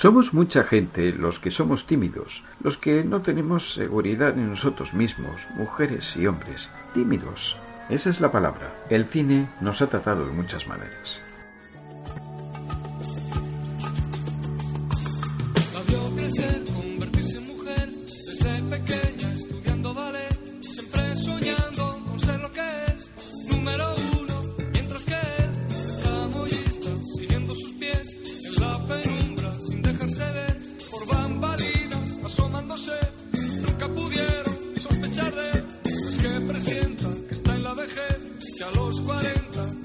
Somos 0.00 0.32
mucha 0.32 0.62
gente 0.62 1.10
los 1.10 1.40
que 1.40 1.50
somos 1.50 1.84
tímidos, 1.84 2.44
los 2.62 2.76
que 2.76 3.02
no 3.02 3.20
tenemos 3.20 3.72
seguridad 3.72 4.38
en 4.38 4.50
nosotros 4.50 4.94
mismos, 4.94 5.48
mujeres 5.56 6.16
y 6.16 6.28
hombres. 6.28 6.68
Tímidos. 6.94 7.56
Esa 7.88 8.10
es 8.10 8.20
la 8.20 8.30
palabra. 8.30 8.72
El 8.90 9.06
cine 9.06 9.48
nos 9.60 9.82
ha 9.82 9.88
tratado 9.88 10.24
de 10.24 10.32
muchas 10.32 10.68
maneras. 10.68 11.20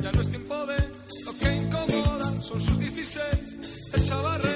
ya 0.01 0.11
no 0.11 0.21
es 0.21 0.29
tiempo 0.29 0.65
de 0.65 0.77
lo 1.25 1.37
que 1.37 1.55
incomoda, 1.55 2.41
son 2.41 2.61
sus 2.61 2.79
16, 2.79 3.91
esa 3.93 4.21
barrera. 4.21 4.52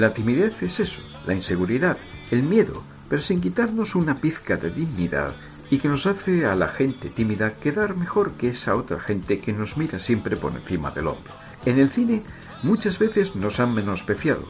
La 0.00 0.14
timidez 0.14 0.62
es 0.62 0.80
eso, 0.80 1.02
la 1.26 1.34
inseguridad, 1.34 1.98
el 2.30 2.42
miedo, 2.42 2.82
pero 3.10 3.20
sin 3.20 3.38
quitarnos 3.38 3.94
una 3.94 4.16
pizca 4.16 4.56
de 4.56 4.70
dignidad 4.70 5.34
y 5.68 5.76
que 5.76 5.88
nos 5.88 6.06
hace 6.06 6.46
a 6.46 6.54
la 6.54 6.68
gente 6.68 7.10
tímida 7.10 7.56
quedar 7.56 7.94
mejor 7.94 8.32
que 8.32 8.48
esa 8.48 8.76
otra 8.76 8.98
gente 8.98 9.40
que 9.40 9.52
nos 9.52 9.76
mira 9.76 10.00
siempre 10.00 10.38
por 10.38 10.52
encima 10.52 10.90
del 10.90 11.08
hombro. 11.08 11.34
En 11.66 11.78
el 11.78 11.90
cine 11.90 12.22
muchas 12.62 12.98
veces 12.98 13.36
nos 13.36 13.60
han 13.60 13.74
menospreciado, 13.74 14.44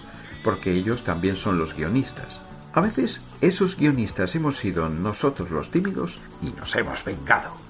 porque 0.44 0.70
ellos 0.70 1.02
también 1.02 1.34
son 1.34 1.58
los 1.58 1.74
guionistas. 1.74 2.38
A 2.72 2.80
veces 2.80 3.20
esos 3.40 3.76
guionistas 3.76 4.36
hemos 4.36 4.56
sido 4.56 4.88
nosotros 4.88 5.50
los 5.50 5.72
tímidos 5.72 6.20
y 6.44 6.56
nos 6.56 6.76
hemos 6.76 7.04
vengado. 7.04 7.69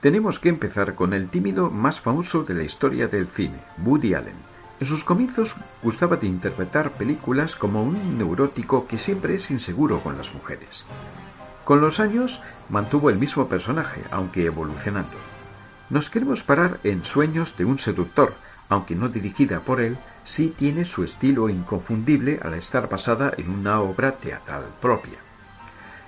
Tenemos 0.00 0.38
que 0.38 0.48
empezar 0.48 0.94
con 0.94 1.12
el 1.12 1.28
tímido 1.28 1.70
más 1.70 2.00
famoso 2.00 2.44
de 2.44 2.54
la 2.54 2.62
historia 2.62 3.08
del 3.08 3.26
cine, 3.26 3.58
Woody 3.84 4.14
Allen. 4.14 4.36
En 4.78 4.86
sus 4.86 5.02
comienzos 5.02 5.56
gustaba 5.82 6.16
de 6.16 6.28
interpretar 6.28 6.92
películas 6.92 7.56
como 7.56 7.82
un 7.82 8.16
neurótico 8.16 8.86
que 8.86 8.96
siempre 8.96 9.34
es 9.34 9.50
inseguro 9.50 10.00
con 10.00 10.16
las 10.16 10.32
mujeres. 10.32 10.84
Con 11.64 11.80
los 11.80 11.98
años 11.98 12.40
mantuvo 12.68 13.10
el 13.10 13.18
mismo 13.18 13.48
personaje, 13.48 14.00
aunque 14.12 14.44
evolucionando. 14.44 15.16
Nos 15.90 16.10
queremos 16.10 16.44
parar 16.44 16.78
en 16.84 17.02
Sueños 17.02 17.56
de 17.56 17.64
un 17.64 17.80
seductor, 17.80 18.34
aunque 18.68 18.94
no 18.94 19.08
dirigida 19.08 19.58
por 19.58 19.80
él, 19.80 19.98
sí 20.24 20.54
tiene 20.56 20.84
su 20.84 21.02
estilo 21.02 21.48
inconfundible 21.48 22.38
al 22.40 22.54
estar 22.54 22.88
basada 22.88 23.32
en 23.36 23.50
una 23.50 23.80
obra 23.80 24.12
teatral 24.12 24.66
propia. 24.80 25.18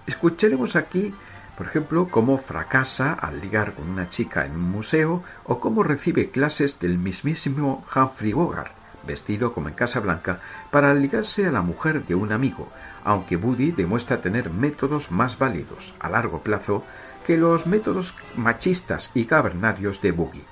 Escucharemos 0.07 0.77
aquí 0.77 1.13
por 1.61 1.67
ejemplo, 1.67 2.09
cómo 2.11 2.39
fracasa 2.39 3.13
al 3.13 3.39
ligar 3.39 3.75
con 3.75 3.91
una 3.91 4.09
chica 4.09 4.47
en 4.47 4.53
un 4.53 4.63
museo 4.63 5.23
o 5.45 5.61
cómo 5.61 5.83
recibe 5.83 6.31
clases 6.31 6.81
del 6.81 6.97
mismísimo 6.97 7.85
Humphrey 7.95 8.33
Bogart, 8.33 8.73
vestido 9.07 9.53
como 9.53 9.69
en 9.69 9.75
Casa 9.75 10.01
Blanca, 10.01 10.41
para 10.71 10.95
ligarse 10.95 11.45
a 11.45 11.53
la 11.53 11.61
mujer 11.61 12.07
de 12.07 12.15
un 12.15 12.33
amigo, 12.33 12.71
aunque 13.05 13.37
Woody 13.37 13.73
demuestra 13.73 14.23
tener 14.23 14.49
métodos 14.49 15.11
más 15.11 15.37
válidos 15.37 15.93
a 16.01 16.09
largo 16.09 16.39
plazo 16.39 16.83
que 17.27 17.37
los 17.37 17.67
métodos 17.67 18.15
machistas 18.37 19.11
y 19.13 19.27
cavernarios 19.27 20.01
de 20.01 20.13
Boogie. 20.13 20.50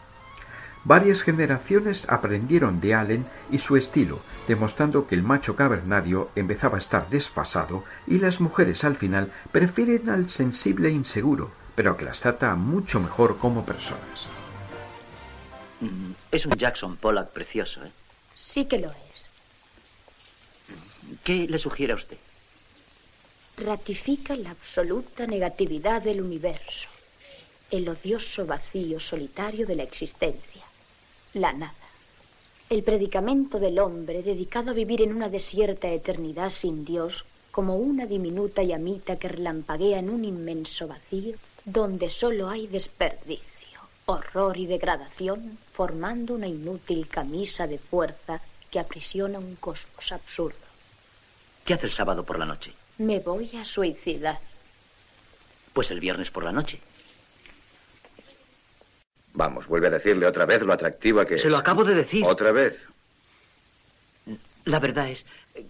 Varias 0.89 1.21
generaciones 1.21 2.07
aprendieron 2.09 2.81
de 2.81 2.95
Allen 2.95 3.27
y 3.51 3.59
su 3.59 3.77
estilo, 3.77 4.21
demostrando 4.47 5.07
que 5.07 5.17
el 5.17 5.23
macho 5.23 5.55
cavernario 5.55 6.31
empezaba 6.35 6.77
a 6.77 6.81
estar 6.81 7.11
desfasado 7.11 7.85
y 8.07 8.21
las 8.21 8.41
mujeres 8.41 8.85
al 8.85 8.97
final 8.97 9.31
prefieren 9.53 10.09
al 10.09 10.31
sensible 10.31 10.89
e 10.89 10.93
inseguro, 10.93 11.51
pero 11.75 11.99
que 11.99 12.07
las 12.07 12.21
trata 12.21 12.55
mucho 12.55 13.01
mejor 13.01 13.37
como 13.37 13.67
personas. 13.67 14.29
Mm, 15.83 16.13
es 16.33 16.47
un 16.47 16.53
Jackson 16.57 16.97
Pollock 16.97 17.33
precioso, 17.33 17.85
¿eh? 17.85 17.93
Sí 18.35 18.65
que 18.65 18.79
lo 18.79 18.91
es. 18.91 19.27
¿Qué 21.23 21.47
le 21.47 21.59
sugiere 21.59 21.93
a 21.93 21.97
usted? 21.97 22.17
Ratifica 23.59 24.35
la 24.37 24.53
absoluta 24.53 25.27
negatividad 25.27 26.01
del 26.01 26.23
universo, 26.23 26.89
el 27.71 27.87
odioso 27.91 28.47
vacío 28.47 28.99
solitario 28.99 29.67
de 29.67 29.77
la 29.77 29.83
existencia 29.83 30.58
la 31.35 31.53
nada. 31.53 31.75
El 32.71 32.83
predicamento 32.83 33.59
del 33.59 33.79
hombre 33.79 34.23
dedicado 34.23 34.71
a 34.71 34.75
vivir 34.75 35.03
en 35.03 35.15
una 35.15 35.29
desierta 35.29 35.89
eternidad 35.89 36.51
sin 36.51 36.85
Dios, 36.85 37.25
como 37.51 37.77
una 37.77 38.07
diminuta 38.07 38.63
llamita 38.63 39.17
que 39.17 39.29
relampaguea 39.29 39.99
en 39.99 40.11
un 40.11 40.25
inmenso 40.25 40.87
vacío, 40.87 41.37
donde 41.65 42.11
solo 42.11 42.49
hay 42.49 42.67
desperdicio, 42.67 43.81
horror 44.07 44.57
y 44.59 44.67
degradación, 44.67 45.59
formando 45.73 46.35
una 46.35 46.47
inútil 46.47 47.09
camisa 47.09 47.67
de 47.67 47.79
fuerza 47.79 48.41
que 48.71 48.79
aprisiona 48.79 49.39
un 49.39 49.57
cosmos 49.57 50.13
absurdo. 50.13 50.57
¿Qué 51.65 51.75
hace 51.75 51.87
el 51.87 51.93
sábado 51.93 52.25
por 52.25 52.39
la 52.39 52.47
noche? 52.47 52.73
Me 52.99 53.21
voy 53.21 53.51
a 53.57 53.65
suicidar. 53.65 54.41
Pues 55.73 55.91
el 55.91 56.01
viernes 56.01 56.31
por 56.31 56.45
la 56.45 56.53
noche. 56.53 56.81
Vamos, 59.39 59.69
vuelve 59.69 59.87
a 59.87 59.91
decirle 59.91 60.27
otra 60.27 60.47
vez 60.47 60.63
lo 60.63 60.73
atractiva 60.73 61.25
que 61.25 61.37
es. 61.37 61.43
Se 61.43 61.49
lo 61.49 61.59
acabo 61.59 61.85
de 61.85 61.95
decir. 61.95 62.25
Otra 62.27 62.51
vez. 62.51 62.89
La 64.65 64.81
verdad 64.81 65.11
es 65.11 65.25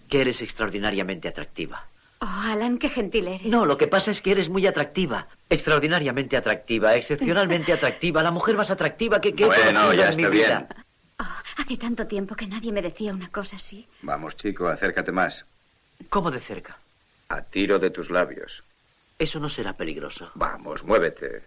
que 0.09 0.21
eres 0.21 0.41
extraordinariamente 0.41 1.27
atractiva. 1.27 1.85
Oh, 2.19 2.25
Alan, 2.25 2.79
qué 2.79 2.89
gentil 2.89 3.27
eres. 3.27 3.45
No, 3.45 3.67
lo 3.67 3.77
que 3.77 3.85
pasa 3.85 4.09
es 4.09 4.23
que 4.23 4.31
eres 4.31 4.49
muy 4.49 4.65
atractiva. 4.65 5.27
Extraordinariamente 5.51 6.35
atractiva, 6.35 6.95
excepcionalmente 6.95 7.71
atractiva. 7.71 8.23
La 8.23 8.31
mujer 8.31 8.55
más 8.55 8.71
atractiva 8.71 9.21
que, 9.21 9.35
que 9.35 9.45
bueno, 9.45 9.93
ya 9.93 10.09
está 10.09 10.29
bien. 10.29 10.65
Oh, 11.19 11.23
hace 11.57 11.77
tanto 11.77 12.07
tiempo 12.07 12.35
que 12.35 12.47
nadie 12.47 12.71
me 12.71 12.81
decía 12.81 13.13
una 13.13 13.29
cosa 13.29 13.57
así. 13.57 13.87
Vamos, 14.01 14.35
chico, 14.35 14.67
acércate 14.67 15.11
más. 15.11 15.45
¿Cómo 16.09 16.31
de 16.31 16.41
cerca? 16.41 16.75
A 17.27 17.43
tiro 17.43 17.77
de 17.77 17.91
tus 17.91 18.09
labios. 18.09 18.63
Eso 19.19 19.39
no 19.39 19.47
será 19.47 19.73
peligroso. 19.73 20.31
Vamos, 20.33 20.83
muévete. 20.83 21.43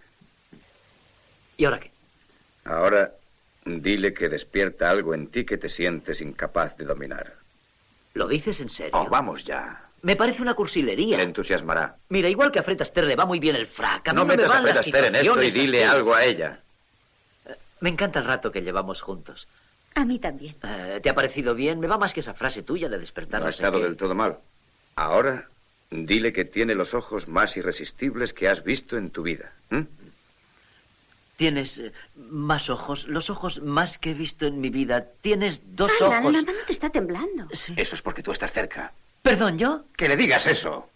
¿Y 1.57 1.65
ahora 1.65 1.81
qué? 1.81 1.91
Ahora, 2.65 3.11
dile 3.65 4.13
que 4.13 4.29
despierta 4.29 4.89
algo 4.89 5.13
en 5.13 5.27
ti 5.27 5.45
que 5.45 5.57
te 5.57 5.69
sientes 5.69 6.21
incapaz 6.21 6.77
de 6.77 6.85
dominar. 6.85 7.33
¿Lo 8.13 8.27
dices 8.27 8.59
en 8.61 8.69
serio? 8.69 8.91
Oh, 8.93 9.09
vamos 9.09 9.43
ya. 9.43 9.89
Me 10.01 10.15
parece 10.15 10.41
una 10.41 10.53
cursilería. 10.53 11.17
Le 11.17 11.23
entusiasmará. 11.23 11.95
Mira, 12.09 12.29
igual 12.29 12.51
que 12.51 12.59
a 12.59 12.63
Fred 12.63 12.81
Astaire 12.81 13.07
le 13.07 13.15
va 13.15 13.25
muy 13.25 13.39
bien 13.39 13.55
el 13.55 13.67
frac. 13.67 14.09
A 14.09 14.13
no, 14.13 14.25
metas 14.25 14.51
a 14.51 14.61
Fred 14.61 14.77
Astaire 14.77 15.07
en 15.07 15.15
esto 15.15 15.41
y 15.41 15.49
dile 15.49 15.85
algo 15.85 16.13
a 16.13 16.23
ella. 16.25 16.59
Me 17.79 17.89
encanta 17.89 18.19
el 18.19 18.25
rato 18.25 18.51
que 18.51 18.61
llevamos 18.61 19.01
juntos. 19.01 19.47
A 19.95 20.05
mí 20.05 20.19
también. 20.19 20.55
Eh, 20.63 20.99
¿Te 21.01 21.09
ha 21.09 21.13
parecido 21.13 21.55
bien? 21.55 21.79
Me 21.79 21.87
va 21.87 21.97
más 21.97 22.13
que 22.13 22.19
esa 22.19 22.33
frase 22.33 22.63
tuya 22.63 22.89
de 22.89 22.99
despertar. 22.99 23.41
No 23.41 23.47
ha 23.47 23.51
estado 23.51 23.79
del 23.79 23.95
todo 23.95 24.13
mal. 24.13 24.37
Ahora, 24.95 25.47
dile 25.89 26.33
que 26.33 26.45
tiene 26.45 26.75
los 26.75 26.93
ojos 26.93 27.27
más 27.27 27.55
irresistibles 27.55 28.33
que 28.33 28.49
has 28.49 28.63
visto 28.63 28.97
en 28.97 29.09
tu 29.09 29.23
vida. 29.23 29.51
Tienes 31.37 31.77
eh, 31.79 31.91
más 32.15 32.69
ojos, 32.69 33.07
los 33.07 33.29
ojos 33.29 33.61
más 33.61 33.97
que 33.97 34.11
he 34.11 34.13
visto 34.13 34.45
en 34.45 34.61
mi 34.61 34.69
vida. 34.69 35.05
Tienes 35.21 35.61
dos 35.75 35.91
Alan, 35.99 36.19
ojos. 36.19 36.33
La 36.33 36.41
mano 36.41 36.57
te 36.65 36.73
está 36.73 36.89
temblando. 36.89 37.47
Eso 37.51 37.95
es 37.95 38.01
porque 38.01 38.21
tú 38.21 38.31
estás 38.31 38.51
cerca. 38.51 38.91
¿Perdón, 39.21 39.57
yo? 39.57 39.85
Que 39.97 40.07
le 40.07 40.15
digas 40.15 40.45
eso. 40.47 40.87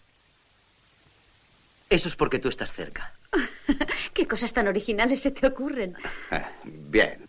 Eso 1.90 2.08
es 2.08 2.16
porque 2.16 2.38
tú 2.38 2.48
estás 2.48 2.72
cerca. 2.72 3.12
¿Qué 4.14 4.26
cosas 4.26 4.52
tan 4.52 4.68
originales 4.68 5.20
se 5.20 5.30
te 5.30 5.46
ocurren? 5.46 5.96
Bien. 6.64 7.28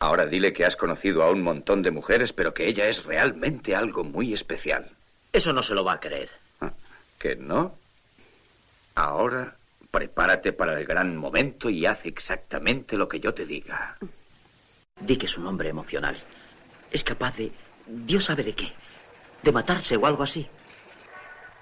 Ahora 0.00 0.26
dile 0.26 0.52
que 0.52 0.64
has 0.64 0.76
conocido 0.76 1.22
a 1.22 1.30
un 1.30 1.42
montón 1.42 1.82
de 1.82 1.90
mujeres, 1.90 2.32
pero 2.32 2.54
que 2.54 2.66
ella 2.66 2.88
es 2.88 3.04
realmente 3.04 3.76
algo 3.76 4.02
muy 4.02 4.32
especial. 4.32 4.90
Eso 5.32 5.52
no 5.52 5.62
se 5.62 5.74
lo 5.74 5.84
va 5.84 5.94
a 5.94 6.00
creer. 6.00 6.30
Ah, 6.60 6.72
¿Que 7.18 7.36
no? 7.36 7.76
Ahora 8.94 9.56
prepárate 9.90 10.52
para 10.52 10.78
el 10.78 10.86
gran 10.86 11.16
momento 11.16 11.68
y 11.68 11.86
haz 11.86 12.04
exactamente 12.06 12.96
lo 12.96 13.08
que 13.08 13.20
yo 13.20 13.34
te 13.34 13.44
diga. 13.44 13.96
Di 15.00 15.16
que 15.16 15.26
es 15.26 15.36
un 15.36 15.46
hombre 15.46 15.68
emocional. 15.68 16.20
Es 16.90 17.04
capaz 17.04 17.36
de... 17.36 17.52
Dios 17.86 18.26
sabe 18.26 18.44
de 18.44 18.54
qué. 18.54 18.72
De 19.42 19.52
matarse 19.52 19.96
o 19.96 20.06
algo 20.06 20.22
así. 20.22 20.46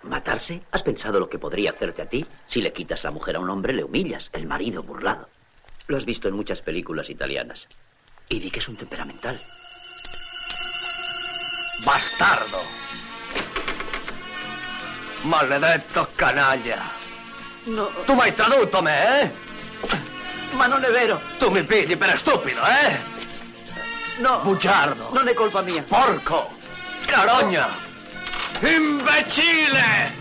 ¿Matarse? 0.02 0.62
¿Has 0.70 0.82
pensado 0.82 1.18
lo 1.18 1.28
que 1.28 1.38
podría 1.38 1.70
hacerte 1.70 2.02
a 2.02 2.08
ti? 2.08 2.26
Si 2.46 2.60
le 2.60 2.72
quitas 2.72 3.04
la 3.04 3.10
mujer 3.10 3.36
a 3.36 3.40
un 3.40 3.50
hombre, 3.50 3.72
le 3.72 3.84
humillas. 3.84 4.30
El 4.32 4.46
marido 4.46 4.82
burlado. 4.82 5.28
Lo 5.86 5.96
has 5.96 6.04
visto 6.04 6.28
en 6.28 6.34
muchas 6.34 6.60
películas 6.60 7.08
italianas. 7.10 7.66
Y 8.28 8.40
di 8.40 8.50
que 8.50 8.58
es 8.58 8.68
un 8.68 8.76
temperamental. 8.76 9.40
Bastardo! 11.84 12.60
Maledetto 15.24 16.08
canaglia! 16.16 17.07
No, 17.68 17.84
Tu 18.06 18.14
mi 18.14 18.20
hai 18.22 18.34
tradotto 18.34 18.80
me, 18.80 19.20
eh? 19.22 19.30
ma 20.52 20.66
non 20.66 20.82
è 20.84 20.90
vero. 20.90 21.20
Tu 21.38 21.50
mi 21.50 21.62
pigli 21.64 21.96
per 21.96 22.16
stupido, 22.16 22.60
eh? 22.64 22.96
No, 24.18 24.38
Bugiardo! 24.42 25.10
non 25.12 25.28
è 25.28 25.34
colpa 25.34 25.60
mia. 25.60 25.82
Porco! 25.82 26.50
Carogna! 27.06 27.68
Imbecille! 28.60 30.16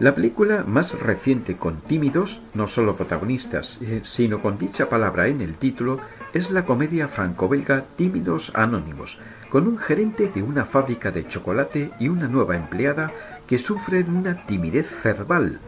La 0.00 0.14
película 0.14 0.62
más 0.62 0.96
reciente 0.96 1.56
con 1.56 1.80
tímidos, 1.80 2.40
no 2.54 2.68
solo 2.68 2.94
protagonistas, 2.96 3.78
eh, 3.82 4.02
sino 4.04 4.40
con 4.40 4.56
dicha 4.56 4.88
palabra 4.88 5.26
en 5.26 5.40
el 5.40 5.56
título, 5.56 6.00
es 6.32 6.52
la 6.52 6.64
comedia 6.64 7.08
franco-belga 7.08 7.84
Tímidos 7.96 8.52
Anónimos, 8.54 9.18
con 9.50 9.66
un 9.66 9.76
gerente 9.76 10.28
de 10.28 10.44
una 10.44 10.64
fábrica 10.64 11.10
de 11.10 11.26
chocolate 11.26 11.90
y 11.98 12.08
una 12.08 12.28
nueva 12.28 12.54
empleada 12.54 13.12
que 13.48 13.58
sufren 13.58 14.14
una 14.14 14.44
timidez 14.44 14.86
verbal 15.02 15.58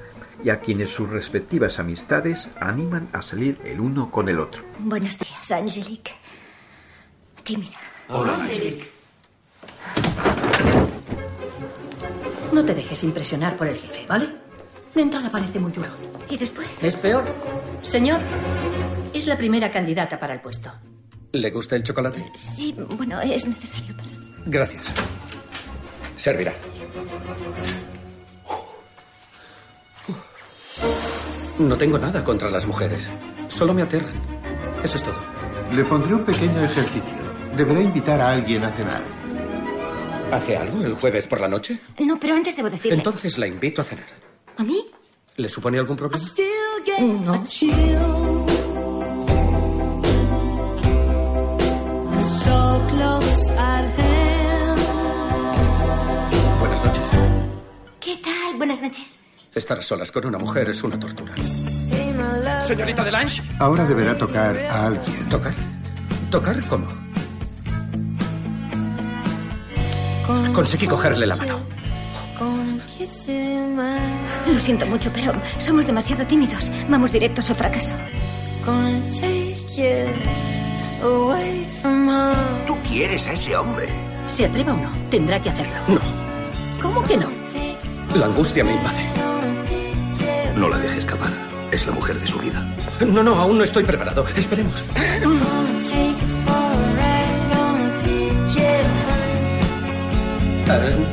y 0.44 0.50
a 0.50 0.61
quienes 0.61 0.91
sus 0.91 1.11
respectivas 1.11 1.81
amistades 1.81 2.49
animan 2.61 3.09
a 3.12 3.23
salir 3.23 3.59
el 3.65 3.81
uno 3.81 4.12
con 4.12 4.29
el 4.29 4.38
otro. 4.38 4.62
Buenos 4.79 5.19
días, 5.19 5.50
Angelique. 5.50 6.12
Tímida. 7.43 7.79
No 12.52 12.64
te 12.64 12.75
dejes 12.75 13.02
impresionar 13.05 13.56
por 13.56 13.67
el 13.69 13.76
jefe, 13.76 14.05
¿vale? 14.08 14.29
De 14.94 15.02
entrada 15.02 15.31
parece 15.31 15.61
muy 15.61 15.73
duro. 15.73 15.88
¿Y 16.29 16.37
después? 16.37 16.82
Es 16.82 16.97
peor. 16.97 17.25
Señor, 17.82 18.20
es 19.12 19.26
la 19.26 19.37
primera 19.37 19.70
candidata 19.70 20.19
para 20.19 20.35
el 20.35 20.41
puesto. 20.41 20.73
¿Le 21.32 21.50
gusta 21.50 21.76
el 21.76 21.82
chocolate? 21.82 22.31
Sí, 22.35 22.75
bueno, 22.97 23.20
es 23.20 23.47
necesario 23.47 23.97
para... 23.97 24.08
Gracias. 24.47 24.87
Servirá. 26.17 26.52
No 31.58 31.76
tengo 31.76 31.99
nada 31.99 32.25
contra 32.25 32.50
las 32.50 32.67
mujeres. 32.67 33.11
Solo 33.49 33.75
me 33.75 33.82
aterran. 33.82 34.14
Eso 34.82 34.97
es 34.97 35.02
todo. 35.02 35.14
Le 35.73 35.85
pondré 35.85 36.14
un 36.14 36.25
pequeño 36.25 36.58
ejercicio. 36.64 37.17
Deberá 37.56 37.81
invitar 37.81 38.20
a 38.20 38.31
alguien 38.31 38.64
a 38.64 38.70
cenar. 38.70 39.19
¿Hace 40.32 40.56
algo 40.56 40.85
el 40.85 40.94
jueves 40.94 41.27
por 41.27 41.41
la 41.41 41.49
noche? 41.49 41.81
No, 41.99 42.19
pero 42.19 42.35
antes 42.35 42.56
debo 42.56 42.71
decirle... 42.71 42.97
Entonces 42.97 43.38
la 43.38 43.47
invito 43.47 43.81
a 43.81 43.85
cenar. 43.85 44.06
¿A 44.56 44.62
mí? 44.62 44.87
¿Le 45.37 45.49
supone 45.49 45.79
algún 45.79 45.97
problema? 45.97 46.23
No. 47.25 47.44
Buenas 56.61 56.85
noches. 56.85 57.09
¿Qué 58.00 58.17
tal? 58.19 58.56
Buenas 58.56 58.83
noches. 58.83 59.17
Estar 59.55 59.79
a 59.79 59.83
solas 59.83 60.12
con 60.12 60.26
una 60.26 60.38
mujer 60.38 60.69
es 60.71 60.83
una 60.83 60.99
tortura. 60.99 61.35
Señorita 62.62 63.02
Delange. 63.02 63.43
Ahora 63.59 63.85
deberá 63.85 64.16
tocar 64.16 64.57
a 64.57 64.87
alguien. 64.87 65.28
¿Tocar? 65.28 65.54
¿Tocar 66.31 66.64
cómo? 66.69 66.87
Conseguí 70.52 70.87
cogerle 70.87 71.26
la 71.26 71.37
mano. 71.37 71.58
Lo 74.52 74.58
siento 74.58 74.87
mucho, 74.87 75.10
pero 75.12 75.32
somos 75.58 75.87
demasiado 75.87 76.26
tímidos. 76.26 76.70
Vamos 76.88 77.12
directos 77.12 77.49
al 77.50 77.56
fracaso. 77.56 77.94
Tú 82.66 82.76
quieres 82.88 83.26
a 83.26 83.32
ese 83.32 83.56
hombre. 83.56 83.88
Se 84.26 84.46
atreva 84.46 84.75
o 84.75 84.76
no, 84.76 84.90
tendrá 85.10 85.40
que 85.42 85.50
hacerlo. 85.50 85.75
No, 85.88 86.00
¿Cómo 86.82 87.02
que 87.04 87.16
no? 87.16 87.28
la 88.14 88.26
angustia 88.26 88.64
me 88.64 88.72
invade. 88.72 89.02
No 90.56 90.68
la 90.68 90.78
dejes 90.78 90.99
escapar. 90.99 91.30
Es 91.70 91.87
la 91.87 91.92
mujer 91.92 92.18
de 92.18 92.26
su 92.26 92.38
vida. 92.38 92.64
No, 93.06 93.22
no, 93.22 93.34
aún 93.34 93.58
no 93.58 93.64
estoy 93.64 93.84
preparado. 93.84 94.25
Esperemos. 94.37 94.84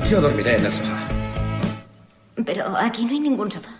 Yo 0.08 0.22
dormiré 0.22 0.56
en 0.58 0.66
el 0.66 0.74
sofá. 0.74 0.98
Pero 2.46 2.78
aquí 2.78 3.06
no 3.06 3.12
hay 3.12 3.20
ningún 3.20 3.52
sofá. 3.52 3.72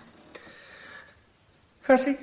¿Ah, 1.88 1.96
sí? 1.96 2.16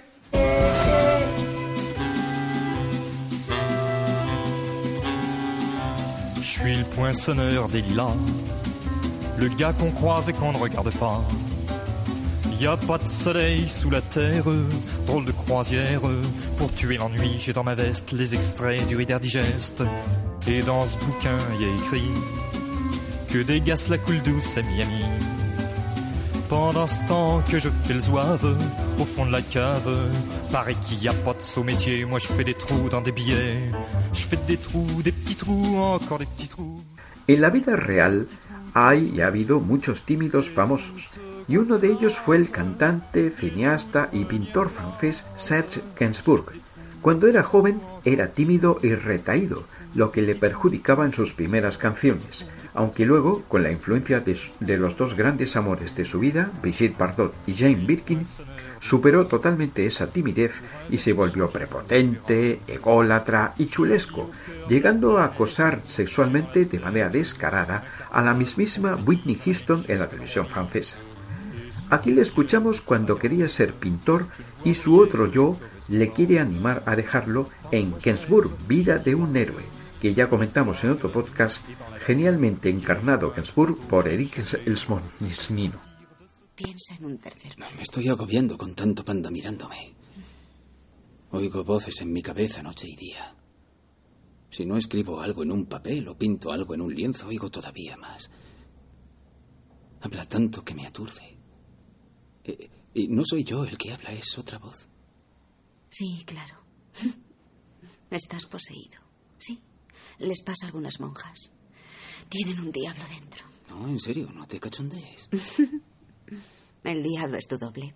Je 6.36 6.62
suis 6.62 6.76
le 6.78 6.84
poinçonneur 6.84 7.68
des 7.70 7.82
lilas, 7.82 8.16
le 9.40 9.48
gars 9.48 9.74
qu'on 9.74 9.92
croise 9.92 10.30
et 10.30 10.34
qu'on 10.34 10.52
ne 10.52 10.58
regarde 10.58 10.92
pas. 11.00 11.22
Y 12.60 12.68
a 12.68 12.78
pas 12.78 12.98
de 12.98 13.08
soleil 13.08 13.68
sous 13.68 13.90
la 13.90 14.02
terre, 14.02 14.46
drôle 15.08 15.26
de 15.26 15.32
croisière. 15.32 16.02
Pour 16.58 16.74
tuer 16.74 16.98
l'ennui, 16.98 17.38
j'ai 17.40 17.52
dans 17.52 17.64
ma 17.64 17.76
veste 17.76 18.12
les 18.12 18.34
extraits 18.36 18.86
du 18.88 18.96
Reader 18.96 19.20
Digest. 19.20 19.84
Et 20.48 20.62
dans 20.62 20.86
ce 20.86 20.98
bouquin, 21.00 21.38
y 21.60 21.66
a 21.66 21.68
écrit 21.68 22.12
que. 36.38 36.56
En 37.28 37.42
la 37.42 37.50
vida 37.50 37.76
real 37.76 38.28
hay 38.74 39.12
y 39.16 39.22
ha 39.22 39.28
habido 39.28 39.60
muchos 39.60 40.04
tímidos 40.04 40.50
famosos, 40.50 41.20
y 41.48 41.58
uno 41.58 41.78
de 41.78 41.92
ellos 41.92 42.18
fue 42.18 42.38
el 42.38 42.52
cantante, 42.52 43.32
cineasta 43.32 44.10
y 44.14 44.24
pintor 44.24 44.70
francés 44.70 45.26
Serge 45.36 45.82
Gainsbourg. 46.00 46.54
Cuando 47.02 47.28
era 47.28 47.44
joven 47.44 47.82
era 48.06 48.30
tímido 48.30 48.78
y 48.82 48.96
retaído, 48.96 49.66
lo 49.94 50.12
que 50.12 50.22
le 50.22 50.36
perjudicaba 50.36 51.06
en 51.06 51.14
sus 51.14 51.34
primeras 51.34 51.78
canciones, 51.78 52.46
aunque 52.76 53.06
luego, 53.06 53.44
con 53.48 53.64
la 53.64 53.72
influencia 53.72 54.20
de, 54.20 54.78
los 54.78 54.98
dos 54.98 55.16
grandes 55.16 55.56
amores 55.56 55.96
de 55.96 56.06
su 56.06 56.20
vida, 56.20 56.52
Brigitte 56.62 56.98
Bardot 56.98 57.34
y 57.48 57.54
Jane 57.54 57.86
Birkin, 57.86 58.22
superó 58.82 59.28
totalmente 59.28 59.86
esa 59.86 60.08
timidez 60.08 60.52
y 60.90 60.98
se 60.98 61.14
volvió 61.14 61.50
prepotente, 61.50 62.60
ególatra 62.68 63.54
y 63.58 63.68
chulesco, 63.68 64.30
llegando 64.68 65.18
a 65.18 65.26
acosar 65.26 65.82
sexualmente 65.88 66.66
de 66.66 66.80
manera 66.80 67.10
descarada 67.10 67.84
a 68.12 68.22
la 68.22 68.34
mismísima 68.34 68.96
Whitney 68.96 69.36
Houston 69.44 69.84
en 69.88 70.00
la 70.00 70.08
televisión 70.08 70.46
francesa. 70.46 70.98
Aquí 71.90 72.12
le 72.12 72.22
escuchamos 72.22 72.82
cuando 72.82 73.18
quería 73.18 73.48
ser 73.48 73.74
pintor 73.74 74.26
y 74.64 74.74
su 74.74 75.00
otro 75.00 75.32
yo 75.32 75.58
le 75.88 76.10
quiere 76.10 76.40
animar 76.40 76.84
a 76.86 76.96
dejarlo 76.96 77.48
en 77.72 77.94
Gainsbourg, 78.04 78.50
Vida 78.68 78.98
de 78.98 79.14
un 79.16 79.38
héroe, 79.38 79.64
que 80.02 80.14
ya 80.14 80.28
comentamos 80.28 80.84
en 80.84 80.92
otro 80.92 81.12
podcast, 81.12 81.62
genialmente 82.06 82.70
encarnado 82.70 83.32
Gainsbourg 83.32 83.80
por 83.88 84.08
Eric 84.08 84.38
Elsmond 84.68 85.04
Nino. 85.50 85.80
Piensa 86.54 86.94
en 87.00 87.06
un 87.06 87.18
tercer. 87.18 87.58
Me 87.58 87.82
estoy 87.82 88.08
agobiando 88.10 88.58
con 88.58 88.76
tanto 88.76 89.04
panda 89.04 89.32
mirándome. 89.32 89.92
Oigo 91.32 91.64
voces 91.64 92.00
en 92.02 92.14
mi 92.14 92.22
cabeza 92.22 92.62
noche 92.62 92.88
y 92.88 92.96
día. 92.96 93.36
Si 94.52 94.66
no 94.68 94.78
escribo 94.78 95.20
algo 95.20 95.42
en 95.42 95.52
un 95.52 95.66
papel 95.66 96.08
o 96.08 96.16
pinto 96.16 96.52
algo 96.52 96.76
en 96.76 96.82
un 96.82 96.94
lienzo, 96.94 97.28
oigo 97.28 97.50
todavía 97.50 97.98
más. 97.98 98.30
Habla 100.02 100.26
tanto 100.28 100.64
que 100.64 100.76
me 100.76 100.86
aturde. 100.86 101.36
Eh, 102.44 102.70
y 102.94 103.08
no 103.08 103.24
soy 103.26 103.44
yo 103.44 103.64
el 103.66 103.80
que 103.80 103.92
habla, 103.92 104.12
es 104.12 104.38
otra 104.38 104.60
voz. 104.60 104.88
Sí, 105.90 106.24
claro. 106.24 106.56
Estás 108.12 108.46
poseído. 108.46 109.02
Sí. 109.40 109.60
Les 110.20 110.44
pasa 110.44 110.66
a 110.66 110.68
algunas 110.68 111.00
monjas. 111.00 111.52
Tienen 112.30 112.60
un 112.60 112.72
diablo 112.72 113.04
dentro. 113.10 113.46
No, 113.70 113.88
en 113.88 114.00
serio, 114.00 114.30
no 114.34 114.48
te 114.48 114.60
cachondees. 114.60 115.30
El 116.84 117.04
diablo 117.04 117.38
es 117.38 117.48
tu 117.48 117.58
doble. 117.58 117.96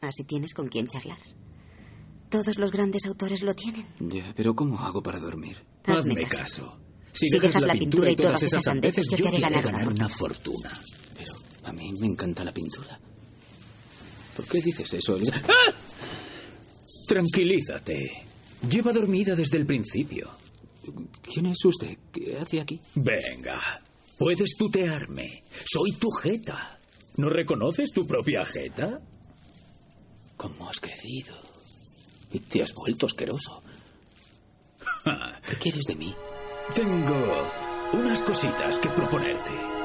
Así 0.00 0.24
tienes 0.24 0.52
con 0.52 0.68
quién 0.68 0.86
charlar. 0.86 1.18
Todos 2.28 2.58
los 2.58 2.72
grandes 2.72 3.06
autores 3.06 3.42
lo 3.42 3.54
tienen. 3.54 3.86
Ya, 4.00 4.32
pero 4.36 4.54
¿cómo 4.54 4.78
hago 4.80 5.02
para 5.02 5.18
dormir? 5.20 5.58
Hazme 5.84 6.26
caso. 6.26 6.78
Si, 7.12 7.28
dejas, 7.30 7.62
la 7.62 7.72
pintura 7.74 8.10
y 8.10 8.16
todas 8.16 8.42
esas 8.42 8.62
sandeces, 8.62 9.08
yo 9.08 9.16
te 9.16 9.28
haré 9.28 9.40
ganar, 9.40 9.64
ganar 9.64 9.88
una 9.88 10.08
fortuna. 10.08 10.70
Pero 11.16 11.32
a 11.64 11.72
mí 11.72 11.92
me 11.98 12.06
encanta 12.06 12.44
la 12.44 12.52
pintura. 12.52 13.00
¿Por 14.36 14.46
qué 14.46 14.60
dices 14.60 14.92
eso, 14.92 15.16
Elisa? 15.16 15.42
¡Ah! 15.48 15.74
Tranquilízate. 17.08 18.26
Lleva 18.68 18.92
dormida 18.92 19.34
desde 19.34 19.56
el 19.56 19.66
principio. 19.66 20.30
¿Quién 21.22 21.46
es 21.46 21.64
usted? 21.64 21.96
¿Qué 22.12 22.36
hace 22.38 22.60
aquí? 22.60 22.80
Venga, 22.94 23.60
puedes 24.18 24.56
tutearme. 24.56 25.44
Soy 25.64 25.92
tu 25.92 26.10
jeta. 26.10 26.78
¿No 27.16 27.28
reconoces 27.28 27.90
tu 27.92 28.06
propia 28.06 28.44
jeta? 28.44 29.00
¿Cómo 30.36 30.68
has 30.68 30.80
crecido? 30.80 31.34
Y 32.32 32.40
te 32.40 32.62
has 32.62 32.72
vuelto 32.74 33.06
asqueroso. 33.06 33.62
¿Qué 35.48 35.56
quieres 35.56 35.84
de 35.86 35.96
mí? 35.96 36.14
Tengo 36.74 37.48
unas 37.94 38.22
cositas 38.22 38.78
que 38.78 38.88
proponerte. 38.88 39.75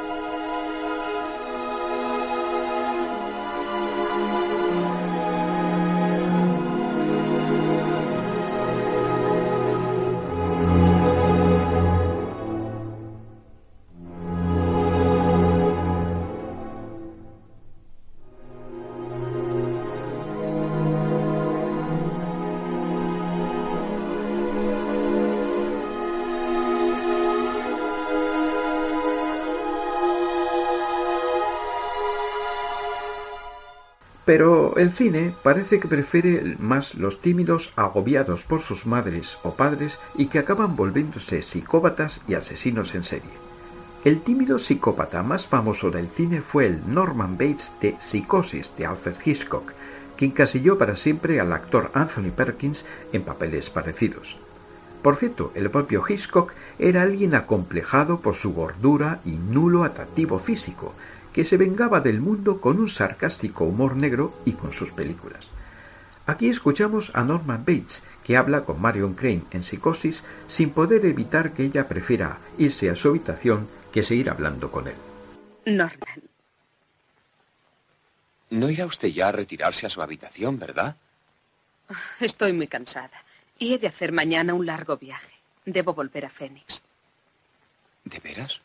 El 34.78 34.92
cine 34.92 35.34
parece 35.44 35.80
que 35.80 35.88
prefiere 35.88 36.56
más 36.60 36.96
los 36.96 37.20
tímidos 37.20 37.74
agobiados 37.75 38.44
por 38.44 38.62
sus 38.62 38.86
madres 38.86 39.38
o 39.44 39.51
padres 39.51 39.98
y 40.16 40.28
que 40.28 40.40
acaban 40.40 40.75
volviéndose 40.75 41.42
psicópatas 41.42 42.22
y 42.28 42.36
asesinos 42.36 42.96
en 42.96 43.04
serie. 43.04 43.32
El 44.04 44.22
tímido 44.22 44.60
psicópata 44.60 45.24
más 45.24 45.46
famoso 45.46 45.92
del 45.92 46.08
cine 46.08 46.42
fue 46.42 46.66
el 46.68 46.82
Norman 46.92 47.38
Bates 47.38 47.74
de 47.82 47.96
Psicosis 48.00 48.72
de 48.78 48.86
Alfred 48.86 49.16
Hitchcock, 49.24 49.74
que 50.16 50.25
encasilló 50.25 50.78
para 50.78 50.96
siempre 50.96 51.40
al 51.40 51.54
actor 51.54 51.92
Anthony 51.94 52.32
Perkins 52.36 52.86
en 53.12 53.24
papeles 53.24 53.70
parecidos. 53.70 54.38
Por 55.01 55.18
cierto, 55.18 55.51
el 55.56 55.70
propio 55.70 56.04
Hitchcock 56.08 56.54
era 56.80 57.01
alguien 57.01 57.36
acomplejado 57.36 58.20
por 58.20 58.36
su 58.36 58.54
gordura 58.54 59.20
y 59.25 59.32
nulo 59.32 59.84
atractivo 59.84 60.40
físico, 60.40 60.94
que 61.34 61.46
se 61.46 61.58
vengaba 61.58 62.02
del 62.02 62.20
mundo 62.20 62.60
con 62.60 62.80
un 62.80 62.90
sarcástico 62.90 63.64
humor 63.64 63.96
negro 63.96 64.34
y 64.46 64.54
con 64.54 64.74
sus 64.74 64.92
películas. 64.92 65.48
Aquí 66.26 66.50
escuchamos 66.50 67.12
a 67.14 67.24
Norman 67.24 67.66
Bates, 67.66 68.04
que 68.24 68.38
habla 68.38 68.64
con 68.64 68.80
Marion 68.80 69.16
Crane 69.16 69.44
en 69.52 69.64
Psicosis 69.64 70.24
sin 70.48 70.70
poder 70.70 71.06
evitar 71.06 71.54
que 71.54 71.66
ella 71.66 71.88
prefiera 71.88 72.38
irse 72.58 72.90
a 72.90 72.96
su 72.96 73.10
habitación 73.10 73.68
que 73.92 74.04
seguir 74.04 74.30
hablando 74.30 74.72
con 74.72 74.88
él. 74.88 74.96
Norman. 75.66 76.22
No 78.52 78.70
irá 78.70 78.86
usted 78.86 79.10
ya 79.10 79.30
a 79.30 79.32
retirarse 79.32 79.88
a 79.88 79.90
su 79.90 80.02
habitación, 80.02 80.60
¿verdad? 80.60 80.96
Estoy 82.20 82.54
muy 82.54 82.68
cansada 82.68 83.24
y 83.58 83.74
he 83.74 83.78
de 83.78 83.88
hacer 83.88 84.12
mañana 84.12 84.54
un 84.54 84.66
largo 84.66 84.98
viaje. 84.98 85.34
Debo 85.66 85.94
volver 85.94 86.26
a 86.26 86.30
Phoenix. 86.30 86.82
¿De 88.04 88.20
veras? 88.20 88.62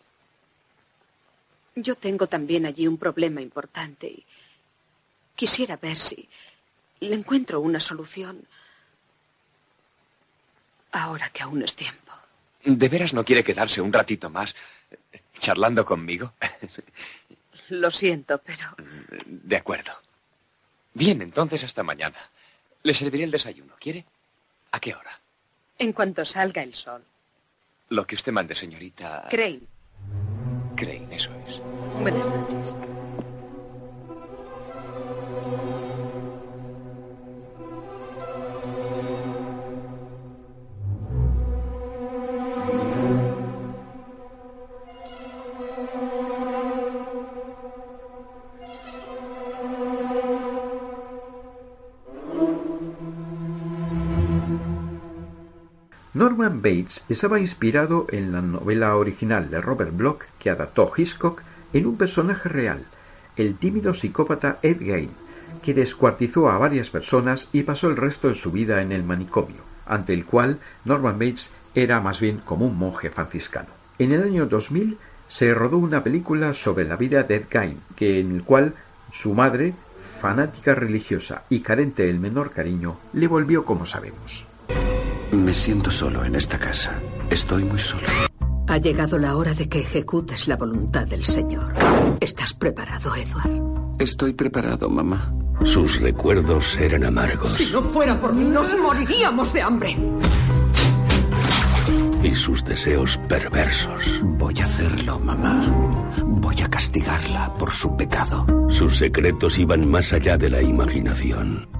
Yo 1.77 1.95
tengo 1.95 2.27
también 2.27 2.65
allí 2.65 2.89
un 2.89 2.97
problema 2.97 3.43
importante 3.43 4.07
y 4.07 4.25
quisiera 5.35 5.77
ver 5.77 5.99
si 5.99 6.27
le 7.01 7.15
encuentro 7.15 7.61
una 7.61 7.79
solución 7.79 8.43
ahora 10.93 11.29
que 11.29 11.43
aún 11.43 11.63
es 11.63 11.77
tiempo. 11.77 12.13
¿De 12.65 12.89
veras 12.89 13.13
no 13.13 13.25
quiere 13.25 13.45
quedarse 13.45 13.83
un 13.83 13.93
ratito 13.93 14.31
más 14.31 14.57
charlando 15.39 15.85
conmigo? 15.85 16.33
Lo 17.69 17.91
siento, 17.91 18.39
pero... 18.39 18.75
De 19.27 19.57
acuerdo. 19.57 19.93
Bien, 20.95 21.21
entonces 21.21 21.63
hasta 21.63 21.83
mañana. 21.83 22.17
Le 22.85 22.95
serviré 22.95 23.25
el 23.25 23.31
desayuno. 23.31 23.75
¿Quiere? 23.79 24.07
¿A 24.73 24.81
qué 24.81 24.95
hora? 24.95 25.21
En 25.79 25.93
cuanto 25.93 26.25
salga 26.25 26.63
el 26.63 26.73
sol. 26.73 27.05
Lo 27.91 28.07
que 28.07 28.15
usted 28.15 28.33
mande, 28.33 28.55
señorita. 28.55 29.27
Crane. 29.29 29.76
Crane, 30.77 31.07
eso 31.11 31.31
es. 31.49 31.61
Buenas 32.03 32.27
noches. 32.27 32.75
Norman 56.17 56.63
Bates 56.63 57.05
estaba 57.11 57.41
inspirado 57.41 58.07
en 58.11 58.33
la 58.33 58.41
novela 58.41 58.97
original 58.97 59.51
de 59.51 59.61
Robert 59.61 59.95
Bloch 59.95 60.23
que 60.39 60.49
adaptó 60.49 60.91
Hitchcock 60.97 61.43
en 61.75 61.85
un 61.85 61.99
personaje 61.99 62.49
real, 62.49 62.85
el 63.37 63.55
tímido 63.59 63.93
psicópata 63.93 64.59
Ed 64.63 64.79
Gein, 64.79 65.11
que 65.63 65.75
descuartizó 65.75 66.49
a 66.49 66.57
varias 66.57 66.89
personas 66.89 67.51
y 67.53 67.65
pasó 67.65 67.89
el 67.89 67.99
resto 67.99 68.29
de 68.29 68.35
su 68.35 68.51
vida 68.51 68.81
en 68.81 68.93
el 68.93 69.05
manicomio, 69.05 69.61
ante 69.85 70.15
el 70.15 70.25
cual 70.25 70.59
Norman 70.87 71.19
Bates 71.19 71.51
era 71.75 72.01
más 72.01 72.19
bien 72.19 72.41
como 72.43 72.65
un 72.65 72.79
monje 72.79 73.11
franciscano. 73.11 73.69
En 73.99 74.13
el 74.13 74.23
año 74.23 74.47
2000 74.47 74.97
se 75.29 75.53
rodó 75.53 75.77
una 75.77 76.03
película 76.03 76.55
sobre 76.55 76.87
la 76.87 76.97
vida 76.97 77.25
de 77.25 77.37
Ed 77.37 77.45
Gein, 77.51 77.81
que 77.95 78.21
en 78.21 78.37
el 78.37 78.43
cual 78.43 78.73
su 79.13 79.35
madre, 79.35 79.75
fanática 80.23 80.75
religiosa 80.75 81.43
y 81.51 81.61
carente 81.61 82.05
del 82.05 82.21
menor 82.21 82.53
cariño, 82.53 82.97
le 83.13 83.29
volvió 83.29 83.67
como 83.67 83.85
sabemos. 83.85 84.47
Me 85.37 85.53
siento 85.53 85.91
solo 85.91 86.25
en 86.25 86.35
esta 86.35 86.59
casa. 86.59 87.01
Estoy 87.31 87.63
muy 87.65 87.79
solo. 87.79 88.07
Ha 88.69 88.79
llegado 88.79 89.19
la 89.19 89.37
hora 89.37 89.53
de 89.55 89.69
que 89.69 89.81
ejecutes 89.81 90.49
la 90.49 90.57
voluntad 90.57 91.07
del 91.07 91.25
Señor. 91.25 91.73
¿Estás 92.21 92.55
preparado, 92.55 93.15
Edward? 93.15 94.01
Estoy 94.01 94.33
preparado, 94.33 94.89
mamá. 94.89 95.33
Sus 95.65 96.01
recuerdos 96.01 96.77
eran 96.79 97.05
amargos. 97.05 97.51
Si 97.51 97.71
no 97.71 97.83
fuera 97.83 98.19
por 98.19 98.35
mí, 98.35 98.49
nos 98.49 98.77
moriríamos 98.79 99.53
de 99.53 99.63
hambre. 99.63 99.97
Y 102.23 102.35
sus 102.35 102.65
deseos 102.65 103.19
perversos. 103.29 104.21
Voy 104.23 104.59
a 104.61 104.65
hacerlo, 104.65 105.21
mamá. 105.21 105.65
Voy 106.25 106.61
a 106.63 106.69
castigarla 106.69 107.55
por 107.55 107.71
su 107.71 107.95
pecado. 107.97 108.47
Sus 108.71 108.97
secretos 108.97 109.59
iban 109.59 109.89
más 109.89 110.13
allá 110.13 110.37
de 110.37 110.51
la 110.51 110.63
imaginación. 110.63 111.76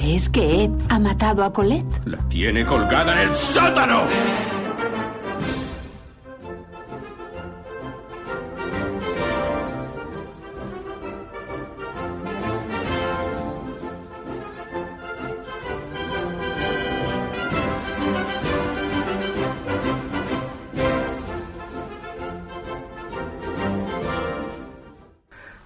¿Tú 0.00 0.06
crees 0.06 0.30
que 0.30 0.64
Ed 0.64 0.70
ha 0.88 0.98
matado 0.98 1.44
a 1.44 1.52
Colette? 1.52 1.84
La 2.06 2.16
tiene 2.30 2.64
colgada 2.64 3.22
en 3.22 3.28
el 3.28 3.34
sótano. 3.34 4.00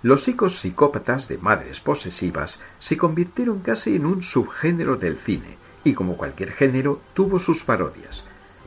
Los 0.05 0.29
hijos 0.29 0.59
psicópatas 0.59 1.29
de 1.29 1.39
madres 1.39 1.81
posesivas 1.81 2.61
se 2.79 2.99
convirtieron 2.99 3.61
casi 3.61 3.97
en 3.97 4.05
un 4.05 4.23
subgénero 4.23 4.97
del 4.97 5.17
cine, 5.17 5.57
y 5.83 5.95
como 5.95 6.19
cualquier 6.19 6.53
género, 6.53 7.01
tuvo 7.15 7.39
sus 7.39 7.65
parodias. 7.65 8.23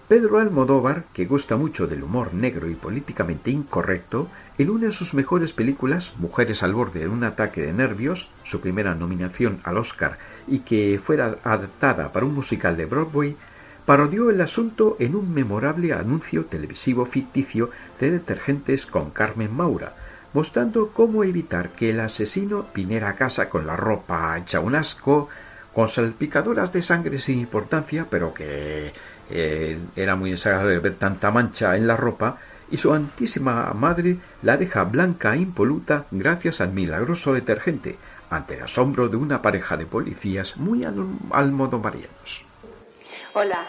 Pedro 0.08 0.40
Almodóvar, 0.40 1.04
que 1.14 1.28
gusta 1.28 1.56
mucho 1.56 1.86
del 1.86 2.02
humor 2.02 2.34
negro 2.34 2.68
y 2.72 2.74
políticamente 2.74 3.52
incorrecto, 3.52 4.30
en 4.58 4.72
una 4.72 4.88
de 4.88 4.92
sus 4.92 5.14
mejores 5.14 5.54
películas, 5.54 6.12
Mujeres 6.18 6.64
al 6.64 6.74
borde 6.74 7.02
de 7.02 7.08
un 7.08 7.24
ataque 7.24 7.62
de 7.62 7.72
nervios, 7.72 8.30
su 8.44 8.60
primera 8.60 8.96
nominación 8.96 9.60
al 9.64 9.78
Oscar 9.78 10.18
y 10.48 10.62
que 10.62 11.00
fuera 11.04 11.38
adaptada 11.44 12.12
para 12.12 12.26
un 12.26 12.34
musical 12.34 12.76
de 12.76 12.86
Broadway, 12.86 13.36
parodió 13.86 14.32
el 14.32 14.42
asunto 14.42 14.98
en 14.98 15.16
un 15.16 15.32
memorable 15.32 15.94
anuncio 15.94 16.46
televisivo 16.46 17.06
ficticio 17.06 17.70
de 18.00 18.10
detergentes 18.10 18.88
con 18.88 19.12
Carmen 19.12 19.56
Maura, 19.56 19.94
mostrando 20.38 20.90
cómo 20.94 21.24
evitar 21.24 21.70
que 21.70 21.90
el 21.90 22.00
asesino 22.00 22.68
viniera 22.72 23.10
a 23.10 23.16
casa 23.16 23.50
con 23.50 23.66
la 23.66 23.76
ropa 23.76 24.38
hecha 24.38 24.60
un 24.60 24.76
asco, 24.76 25.30
con 25.74 25.90
salpicaduras 25.90 26.72
de 26.72 26.84
sangre 26.84 27.18
sin 27.18 27.40
importancia, 27.40 28.06
pero 28.08 28.36
que 28.36 28.94
eh, 29.32 29.80
era 29.96 30.16
muy 30.16 30.30
desagradable 30.30 30.78
ver 30.78 30.94
tanta 30.94 31.32
mancha 31.32 31.76
en 31.76 31.88
la 31.88 31.98
ropa, 31.98 32.38
y 32.70 32.78
su 32.78 32.94
antísima 32.94 33.74
madre 33.74 34.18
la 34.44 34.58
deja 34.58 34.84
blanca 34.84 35.34
e 35.34 35.40
impoluta 35.40 36.06
gracias 36.12 36.62
al 36.62 36.72
milagroso 36.72 37.34
detergente, 37.34 37.98
ante 38.30 38.58
el 38.58 38.62
asombro 38.62 39.10
de 39.10 39.18
una 39.18 39.42
pareja 39.42 39.76
de 39.76 39.88
policías 39.88 40.56
muy 40.58 40.84
al, 40.84 41.52
modo 41.52 41.80
marianos. 41.80 42.46
Hola, 43.34 43.66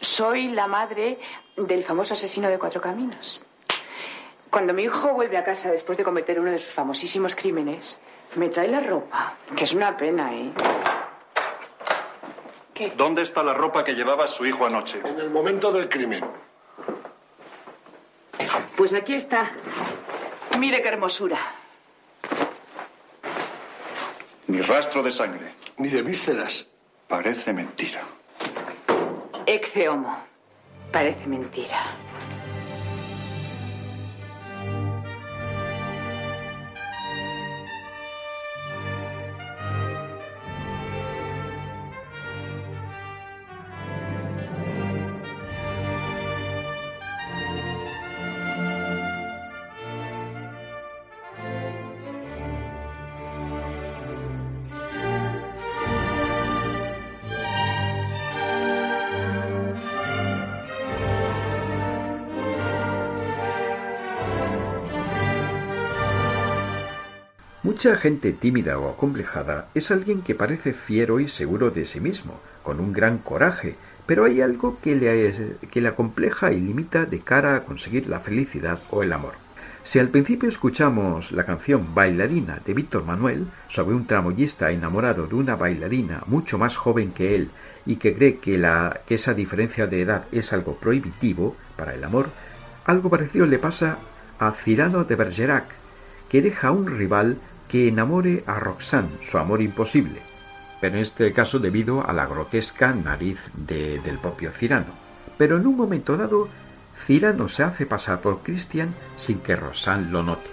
soy 0.00 0.48
la 0.48 0.66
madre 0.66 1.20
del 1.56 1.84
famoso 1.84 2.14
asesino 2.14 2.48
de 2.48 2.58
Cuatro 2.58 2.80
Caminos. 2.80 3.40
Cuando 4.50 4.72
mi 4.74 4.82
hijo 4.82 5.12
vuelve 5.14 5.36
a 5.36 5.44
casa 5.44 5.70
después 5.70 5.96
de 5.96 6.04
cometer 6.04 6.40
uno 6.40 6.50
de 6.50 6.58
sus 6.58 6.72
famosísimos 6.72 7.36
crímenes, 7.36 8.00
me 8.36 8.48
trae 8.48 8.68
la 8.68 8.80
ropa, 8.80 9.36
que 9.56 9.64
es 9.64 9.72
una 9.74 9.96
pena, 9.96 10.34
¿eh? 10.34 10.52
¿Dónde 12.96 13.22
está 13.22 13.42
la 13.42 13.52
ropa 13.52 13.84
que 13.84 13.94
llevaba 13.94 14.26
su 14.26 14.46
hijo 14.46 14.64
anoche? 14.64 15.00
En 15.04 15.20
el 15.20 15.30
momento 15.30 15.70
del 15.70 15.88
crimen. 15.88 16.24
Pues 18.76 18.94
aquí 18.94 19.14
está. 19.14 19.50
Mire 20.58 20.80
qué 20.80 20.88
hermosura. 20.88 21.38
Ni 24.46 24.62
rastro 24.62 25.02
de 25.02 25.12
sangre. 25.12 25.54
Ni 25.76 25.88
de 25.88 26.02
vísceras. 26.02 26.66
Parece 27.06 27.52
mentira. 27.52 28.00
Exceomo. 29.44 30.16
Parece 30.90 31.26
mentira. 31.26 31.84
Mucha 67.82 67.96
gente 67.96 68.34
tímida 68.34 68.78
o 68.78 68.90
acomplejada 68.90 69.68
es 69.74 69.90
alguien 69.90 70.20
que 70.20 70.34
parece 70.34 70.74
fiero 70.74 71.18
y 71.18 71.30
seguro 71.30 71.70
de 71.70 71.86
sí 71.86 71.98
mismo, 71.98 72.38
con 72.62 72.78
un 72.78 72.92
gran 72.92 73.16
coraje, 73.16 73.74
pero 74.04 74.26
hay 74.26 74.42
algo 74.42 74.78
que 74.82 74.94
le, 74.94 75.56
que 75.70 75.80
le 75.80 75.88
acompleja 75.88 76.52
y 76.52 76.60
limita 76.60 77.06
de 77.06 77.20
cara 77.20 77.54
a 77.54 77.64
conseguir 77.64 78.06
la 78.06 78.20
felicidad 78.20 78.80
o 78.90 79.02
el 79.02 79.14
amor. 79.14 79.32
Si 79.82 79.98
al 79.98 80.10
principio 80.10 80.46
escuchamos 80.46 81.32
la 81.32 81.44
canción 81.44 81.94
Bailarina 81.94 82.60
de 82.66 82.74
Víctor 82.74 83.06
Manuel 83.06 83.46
sobre 83.68 83.96
un 83.96 84.06
tramoyista 84.06 84.70
enamorado 84.72 85.26
de 85.26 85.36
una 85.36 85.56
bailarina 85.56 86.22
mucho 86.26 86.58
más 86.58 86.76
joven 86.76 87.12
que 87.12 87.34
él 87.34 87.48
y 87.86 87.96
que 87.96 88.14
cree 88.14 88.36
que, 88.40 88.58
la, 88.58 89.00
que 89.06 89.14
esa 89.14 89.32
diferencia 89.32 89.86
de 89.86 90.02
edad 90.02 90.26
es 90.32 90.52
algo 90.52 90.74
prohibitivo 90.74 91.56
para 91.78 91.94
el 91.94 92.04
amor, 92.04 92.28
algo 92.84 93.08
parecido 93.08 93.46
le 93.46 93.58
pasa 93.58 93.96
a 94.38 94.52
Cirano 94.52 95.04
de 95.04 95.16
Bergerac, 95.16 95.80
que 96.28 96.42
deja 96.42 96.68
a 96.68 96.72
un 96.72 96.86
rival 96.86 97.38
que 97.70 97.86
enamore 97.88 98.42
a 98.46 98.58
Roxanne, 98.58 99.18
su 99.22 99.38
amor 99.38 99.62
imposible, 99.62 100.20
pero 100.80 100.96
en 100.96 101.02
este 101.02 101.32
caso 101.32 101.60
debido 101.60 102.04
a 102.06 102.12
la 102.12 102.26
grotesca 102.26 102.92
nariz 102.92 103.38
del 103.54 104.18
propio 104.18 104.50
Cirano. 104.50 104.92
Pero 105.38 105.56
en 105.56 105.66
un 105.66 105.76
momento 105.76 106.16
dado, 106.16 106.48
Cirano 107.06 107.48
se 107.48 107.62
hace 107.62 107.86
pasar 107.86 108.20
por 108.20 108.42
Christian 108.42 108.94
sin 109.16 109.38
que 109.38 109.54
Roxanne 109.54 110.10
lo 110.10 110.22
note. 110.22 110.50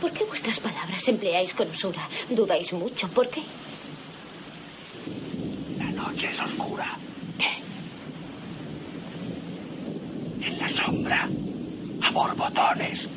¿Por 0.00 0.12
qué 0.12 0.24
vuestras 0.24 0.60
palabras 0.60 1.06
empleáis 1.08 1.52
con 1.52 1.68
usura? 1.68 2.08
Dudáis 2.30 2.72
mucho. 2.72 3.08
¿Por 3.08 3.28
qué? 3.28 3.42
La 5.78 5.90
noche 5.90 6.30
es 6.30 6.40
oscura. 6.40 6.96
¿Qué? 7.36 7.50
En 10.46 10.58
la 10.58 10.68
sombra, 10.68 11.28
amor 12.02 12.36
botones, 12.36 13.08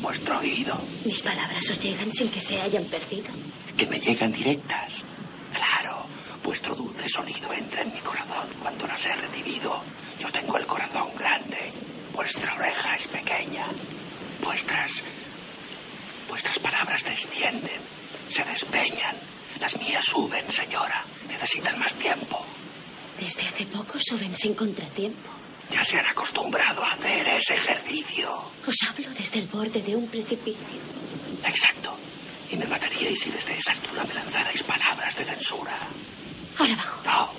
vuestro 0.00 0.38
oído. 0.38 0.80
Mis 1.04 1.22
palabras 1.22 1.68
os 1.70 1.80
llegan 1.82 2.10
sin 2.12 2.28
que 2.30 2.40
se 2.40 2.60
hayan 2.60 2.84
perdido. 2.84 3.28
Que 3.76 3.86
me 3.86 3.98
llegan 3.98 4.32
directas. 4.32 5.02
Claro, 5.52 6.06
vuestro 6.42 6.74
dulce 6.74 7.08
sonido 7.08 7.52
entra 7.52 7.82
en 7.82 7.92
mi 7.92 8.00
corazón 8.00 8.48
cuando 8.60 8.86
las 8.86 9.04
he 9.04 9.14
recibido. 9.14 9.82
Yo 10.18 10.30
tengo 10.32 10.56
el 10.58 10.66
corazón 10.66 11.08
grande. 11.16 11.72
Vuestra 12.12 12.54
oreja 12.54 12.96
es 12.96 13.06
pequeña. 13.08 13.66
Vuestras. 14.42 15.02
Vuestras 16.28 16.58
palabras 16.58 17.02
descienden, 17.04 17.80
se 18.32 18.44
despeñan. 18.44 19.16
Las 19.60 19.76
mías 19.76 20.04
suben, 20.04 20.50
señora. 20.52 21.04
Necesitan 21.28 21.78
más 21.78 21.94
tiempo. 21.94 22.44
Desde 23.18 23.42
hace 23.42 23.66
poco 23.66 23.98
suben 23.98 24.34
sin 24.34 24.54
contratiempo. 24.54 25.39
Ya 25.70 25.84
se 25.84 25.98
han 25.98 26.06
acostumbrado 26.06 26.82
a 26.84 26.92
hacer 26.92 27.26
ese 27.28 27.54
ejercicio. 27.54 28.28
Os 28.66 28.76
hablo 28.88 29.08
desde 29.10 29.38
el 29.38 29.46
borde 29.46 29.80
de 29.82 29.94
un 29.94 30.06
precipicio. 30.08 30.66
Exacto. 31.44 31.96
Y 32.50 32.56
me 32.56 32.66
mataríais 32.66 33.20
si 33.20 33.30
desde 33.30 33.56
esa 33.58 33.72
altura 33.72 34.04
me 34.04 34.14
lanzarais 34.14 34.62
palabras 34.64 35.16
de 35.16 35.24
censura. 35.24 35.78
Ahora 36.58 36.72
abajo. 36.74 37.00
No. 37.04 37.30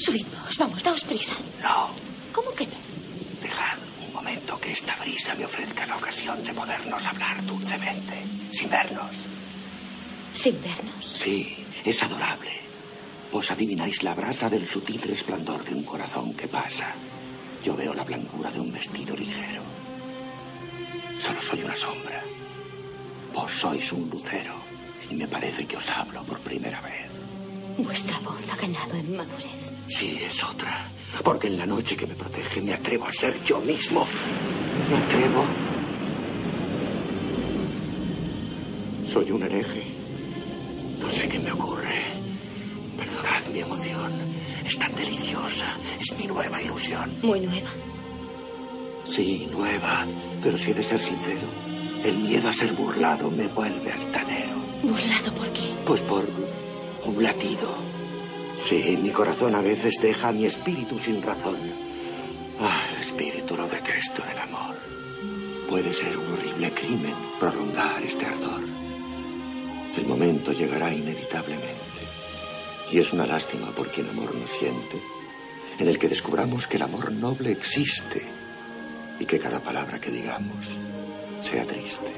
Subid 0.00 0.26
vos, 0.26 0.56
vamos, 0.56 0.82
daos 0.82 1.04
prisa. 1.04 1.36
No. 1.62 1.90
¿Cómo 2.32 2.50
que 2.52 2.66
no? 2.66 2.78
Dejad 3.42 3.78
un 4.00 4.12
momento 4.12 4.58
que 4.58 4.72
esta 4.72 4.96
brisa 4.96 5.34
me 5.34 5.44
ofrezca 5.44 5.86
la 5.86 5.96
ocasión 5.96 6.42
de 6.42 6.54
podernos 6.54 7.04
hablar 7.04 7.44
dulcemente, 7.44 8.24
sin 8.52 8.70
vernos. 8.70 9.14
¿Sin 10.34 10.60
vernos? 10.62 11.14
Sí, 11.22 11.64
es 11.84 12.02
adorable. 12.02 12.50
Vos 13.30 13.50
adivináis 13.50 14.02
la 14.02 14.14
brasa 14.14 14.48
del 14.48 14.68
sutil 14.68 15.00
resplandor 15.02 15.64
de 15.64 15.74
un 15.74 15.84
corazón 15.84 16.34
que 16.34 16.48
pasa 16.48 16.94
yo 17.64 17.74
veo 17.74 17.94
la 17.94 18.04
blancura 18.04 18.50
de 18.50 18.60
un 18.60 18.70
vestido 18.70 19.16
ligero. 19.16 19.62
Solo 21.20 21.40
soy 21.40 21.62
una 21.62 21.74
sombra. 21.74 22.22
Vos 23.32 23.50
sois 23.50 23.90
un 23.90 24.08
lucero 24.10 24.54
y 25.10 25.14
me 25.14 25.26
parece 25.26 25.66
que 25.66 25.78
os 25.78 25.88
hablo 25.90 26.22
por 26.24 26.38
primera 26.40 26.80
vez. 26.82 27.10
Vuestra 27.78 28.18
voz 28.20 28.40
ha 28.52 28.56
ganado 28.56 28.94
en 28.94 29.16
madurez. 29.16 29.64
Sí, 29.88 30.20
es 30.22 30.44
otra. 30.44 30.88
Porque 31.24 31.46
en 31.46 31.56
la 31.56 31.66
noche 31.66 31.96
que 31.96 32.06
me 32.06 32.14
protege 32.14 32.60
me 32.60 32.74
atrevo 32.74 33.06
a 33.06 33.12
ser 33.12 33.42
yo 33.44 33.60
mismo. 33.60 34.06
Me 34.90 34.96
atrevo. 34.96 35.44
Soy 39.10 39.30
un 39.30 39.42
hereje. 39.42 39.84
No 41.00 41.08
sé 41.08 41.28
qué 41.28 41.38
me 41.38 41.52
ocurre. 41.52 42.02
Perdonad 42.98 43.46
mi 43.46 43.60
emoción. 43.60 44.12
Es 44.64 44.78
tan 44.78 44.94
deliciosa. 44.94 45.76
Es 46.00 46.18
mi 46.18 46.26
nueva 46.26 46.60
ilusión. 46.62 47.12
¿Muy 47.22 47.40
nueva? 47.40 47.70
Sí, 49.04 49.48
nueva. 49.50 50.06
Pero 50.42 50.58
si 50.58 50.70
he 50.70 50.74
de 50.74 50.82
ser 50.82 51.00
sincero, 51.00 51.46
el 52.04 52.18
miedo 52.18 52.48
a 52.48 52.54
ser 52.54 52.72
burlado 52.72 53.30
me 53.30 53.46
vuelve 53.48 53.92
altanero. 53.92 54.56
¿Burlado 54.82 55.32
por 55.34 55.48
qué? 55.52 55.74
Pues 55.86 56.00
por 56.02 56.26
un 57.04 57.22
latido. 57.22 57.76
Sí, 58.66 58.98
mi 59.00 59.10
corazón 59.10 59.54
a 59.54 59.60
veces 59.60 59.94
deja 60.00 60.28
a 60.28 60.32
mi 60.32 60.46
espíritu 60.46 60.98
sin 60.98 61.22
razón. 61.22 61.58
Ah, 62.60 62.82
el 62.94 63.02
espíritu 63.02 63.56
lo 63.56 63.68
Cristo 63.68 64.22
en 64.24 64.30
el 64.30 64.38
amor. 64.38 64.76
Puede 65.68 65.92
ser 65.92 66.16
un 66.16 66.32
horrible 66.32 66.70
crimen 66.72 67.14
prolongar 67.38 68.02
este 68.02 68.26
ardor. 68.26 68.62
El 69.96 70.06
momento 70.06 70.52
llegará 70.52 70.92
inevitablemente. 70.92 71.83
Y 72.94 73.00
es 73.00 73.12
una 73.12 73.26
lástima 73.26 73.72
por 73.72 73.90
quien 73.90 74.08
amor 74.08 74.32
no 74.36 74.46
siente, 74.46 75.02
en 75.80 75.88
el 75.88 75.98
que 75.98 76.08
descubramos 76.08 76.68
que 76.68 76.76
el 76.76 76.84
amor 76.84 77.10
noble 77.10 77.50
existe 77.50 78.24
y 79.18 79.24
que 79.24 79.40
cada 79.40 79.58
palabra 79.58 80.00
que 80.00 80.12
digamos 80.12 80.64
sea 81.42 81.66
triste. 81.66 82.12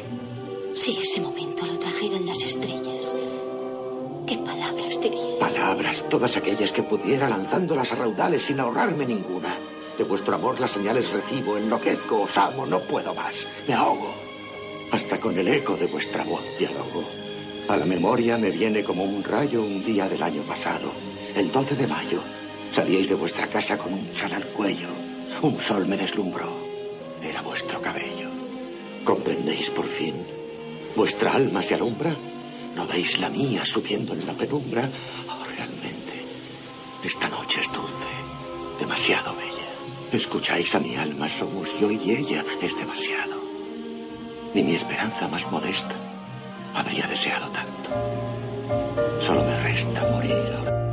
Si 0.75 0.99
ese 0.99 1.23
momento 1.23 1.65
lo 1.65 1.79
trajeran 1.79 2.27
las 2.27 2.43
estrellas, 2.43 3.15
¿qué 4.27 4.37
palabras 4.37 5.01
diría? 5.01 5.39
Palabras, 5.41 6.07
todas 6.11 6.37
aquellas 6.37 6.73
que 6.73 6.83
pudiera 6.83 7.27
lanzándolas 7.27 7.93
a 7.93 7.97
raudales 7.97 8.43
sin 8.43 8.61
ahorrarme 8.61 9.07
ninguna. 9.07 9.59
De 9.97 10.05
vuestro 10.05 10.35
amor 10.35 10.61
las 10.61 10.73
señales 10.73 11.11
recibo, 11.11 11.57
enloquezco, 11.57 12.21
os 12.21 12.37
amo, 12.37 12.67
no 12.67 12.81
puedo 12.81 13.15
más. 13.15 13.35
Me 13.67 13.73
ahogo. 13.73 14.15
Hasta 14.93 15.19
con 15.21 15.39
el 15.39 15.49
eco 15.49 15.75
de 15.75 15.87
vuestra 15.87 16.23
voz 16.23 16.45
dialogo. 16.59 17.26
A 17.69 17.77
la 17.77 17.85
memoria 17.85 18.39
me 18.39 18.51
viene 18.51 18.85
como 18.85 19.03
un 19.03 19.25
rayo 19.25 19.61
un 19.61 19.85
día 19.85 20.09
del 20.09 20.23
año 20.23 20.43
pasado, 20.43 20.93
el 21.35 21.51
12 21.51 21.75
de 21.75 21.87
mayo. 21.89 22.23
Salíais 22.73 23.09
de 23.09 23.17
vuestra 23.17 23.49
casa 23.49 23.77
con 23.77 23.93
un 23.93 24.15
chal 24.15 24.33
al 24.35 24.47
cuello. 24.51 24.89
Un 25.43 25.59
sol 25.59 25.85
me 25.85 25.97
deslumbró. 25.97 26.49
Era 27.21 27.43
vuestro 27.43 27.83
cabello. 27.83 28.31
¿Comprendéis 29.03 29.69
por 29.71 29.89
fin? 29.89 30.15
¿Vuestra 30.95 31.33
alma 31.33 31.61
se 31.61 31.75
alumbra? 31.75 32.15
¿No 32.77 32.87
veis 32.87 33.19
la 33.19 33.31
mía 33.31 33.65
subiendo 33.65 34.13
en 34.13 34.25
la 34.25 34.35
penumbra? 34.35 34.89
Oh, 35.29 35.45
realmente, 35.45 36.23
esta 37.03 37.29
noche 37.29 37.63
es 37.63 37.73
dulce, 37.73 38.15
demasiado 38.79 39.35
bella. 39.35 39.67
Escucháis 40.13 40.73
a 40.73 40.79
mi 40.79 40.95
alma, 40.95 41.29
somos 41.29 41.69
yo 41.81 41.91
y 41.91 42.13
ella, 42.13 42.45
es 42.63 42.77
demasiado. 42.77 43.43
Ni 44.55 44.63
mi 44.63 44.77
esperanza 44.77 45.27
más 45.27 45.51
modesta 45.51 46.07
habría 46.77 47.07
deseado 47.07 47.49
tanto. 47.49 47.91
Solo 49.21 49.43
me 49.43 49.59
resta 49.61 50.03
morir. 50.11 50.86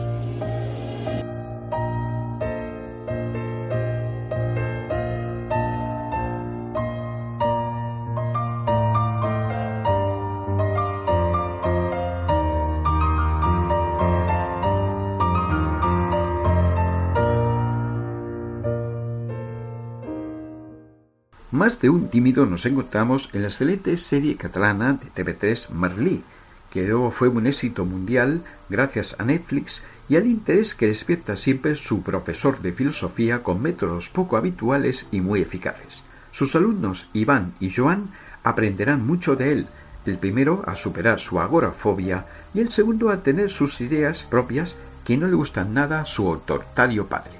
Más 21.63 21.79
de 21.79 21.89
un 21.89 22.09
tímido 22.09 22.45
nos 22.45 22.65
encontramos 22.65 23.29
en 23.31 23.43
la 23.43 23.47
excelente 23.47 23.95
serie 23.95 24.35
catalana 24.35 24.99
de 25.01 25.07
TV3 25.07 25.69
Merlí, 25.69 26.21
que 26.69 26.85
luego 26.85 27.09
fue 27.09 27.29
un 27.29 27.47
éxito 27.47 27.85
mundial 27.85 28.41
gracias 28.67 29.15
a 29.17 29.23
Netflix 29.23 29.81
y 30.09 30.17
al 30.17 30.27
interés 30.27 30.75
que 30.75 30.87
despierta 30.87 31.37
siempre 31.37 31.75
su 31.75 32.01
profesor 32.01 32.61
de 32.61 32.73
filosofía 32.73 33.43
con 33.43 33.61
métodos 33.61 34.09
poco 34.09 34.35
habituales 34.35 35.07
y 35.09 35.21
muy 35.21 35.39
eficaces. 35.39 36.03
Sus 36.33 36.53
alumnos 36.53 37.07
Iván 37.13 37.53
y 37.61 37.69
Joan 37.73 38.09
aprenderán 38.43 39.07
mucho 39.07 39.37
de 39.37 39.53
él, 39.53 39.67
el 40.05 40.17
primero 40.17 40.63
a 40.67 40.75
superar 40.75 41.21
su 41.21 41.39
agorafobia 41.39 42.25
y 42.53 42.59
el 42.59 42.73
segundo 42.73 43.09
a 43.09 43.23
tener 43.23 43.49
sus 43.49 43.79
ideas 43.79 44.23
propias 44.23 44.75
que 45.05 45.15
no 45.15 45.27
le 45.27 45.35
gustan 45.35 45.73
nada 45.73 46.01
a 46.01 46.05
su 46.05 46.27
autoritario 46.27 47.07
padre. 47.07 47.39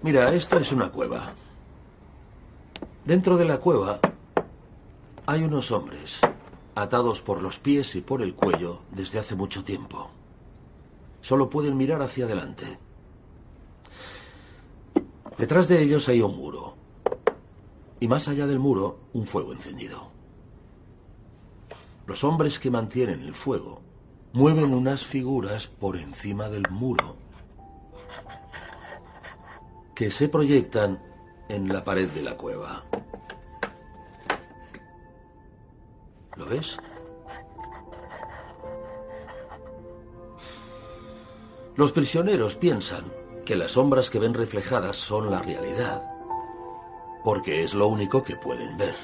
Mira, 0.00 0.32
esta 0.32 0.58
es 0.58 0.70
una 0.70 0.90
cueva. 0.90 1.32
Dentro 3.04 3.36
de 3.36 3.44
la 3.44 3.58
cueva 3.58 4.00
hay 5.26 5.42
unos 5.42 5.70
hombres 5.70 6.20
atados 6.74 7.20
por 7.20 7.42
los 7.42 7.58
pies 7.58 7.94
y 7.96 8.00
por 8.00 8.22
el 8.22 8.34
cuello 8.34 8.80
desde 8.92 9.18
hace 9.18 9.34
mucho 9.34 9.62
tiempo. 9.62 10.08
Solo 11.20 11.50
pueden 11.50 11.76
mirar 11.76 12.00
hacia 12.00 12.24
adelante. 12.24 12.78
Detrás 15.36 15.68
de 15.68 15.82
ellos 15.82 16.08
hay 16.08 16.22
un 16.22 16.34
muro. 16.34 16.76
Y 18.00 18.08
más 18.08 18.26
allá 18.26 18.46
del 18.46 18.58
muro, 18.58 19.00
un 19.12 19.26
fuego 19.26 19.52
encendido. 19.52 20.08
Los 22.06 22.24
hombres 22.24 22.58
que 22.58 22.70
mantienen 22.70 23.20
el 23.20 23.34
fuego 23.34 23.82
mueven 24.32 24.72
unas 24.72 25.04
figuras 25.04 25.66
por 25.66 25.98
encima 25.98 26.48
del 26.48 26.64
muro 26.70 27.16
que 29.94 30.10
se 30.10 30.28
proyectan 30.28 31.00
en 31.48 31.68
la 31.68 31.84
pared 31.84 32.08
de 32.08 32.22
la 32.22 32.36
cueva. 32.36 32.84
¿Lo 36.36 36.46
ves? 36.46 36.76
Los 41.76 41.92
prisioneros 41.92 42.54
piensan 42.54 43.12
que 43.44 43.56
las 43.56 43.72
sombras 43.72 44.10
que 44.10 44.18
ven 44.18 44.34
reflejadas 44.34 44.96
son 44.96 45.30
la 45.30 45.42
realidad, 45.42 46.02
porque 47.24 47.64
es 47.64 47.74
lo 47.74 47.88
único 47.88 48.22
que 48.22 48.36
pueden 48.36 48.76
ver. 48.76 48.94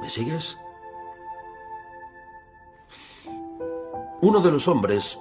¿Me 0.00 0.10
sigues? 0.10 0.56
Uno 4.20 4.40
de 4.40 4.50
los 4.50 4.66
hombres 4.66 5.18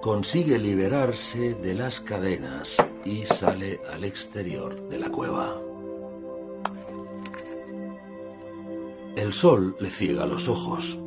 consigue 0.00 0.58
liberarse 0.58 1.54
de 1.54 1.74
las 1.74 2.00
cadenas 2.00 2.76
y 3.04 3.24
sale 3.24 3.80
al 3.92 4.04
exterior 4.04 4.88
de 4.88 4.98
la 4.98 5.10
cueva. 5.10 5.67
El 9.28 9.34
sol 9.34 9.76
le 9.78 9.90
ciega 9.90 10.24
los 10.24 10.48
ojos, 10.48 10.98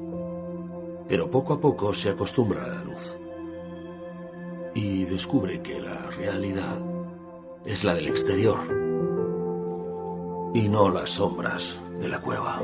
pero 1.07 1.31
poco 1.31 1.53
a 1.53 1.59
poco 1.59 1.91
se 1.91 2.09
acostumbra 2.09 2.63
a 2.63 2.67
la 2.67 2.83
luz 2.83 3.17
y 4.75 5.05
descubre 5.05 5.59
que 5.63 5.81
la 5.81 5.97
realidad 6.11 6.77
es 7.65 7.83
la 7.83 7.95
del 7.95 8.09
exterior 8.09 8.59
y 10.53 10.69
no 10.69 10.91
las 10.91 11.09
sombras 11.09 11.79
de 11.99 12.09
la 12.09 12.21
cueva. 12.21 12.61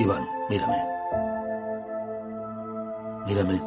Iván, 0.00 0.28
mírame. 0.50 0.84
Mírame. 3.28 3.62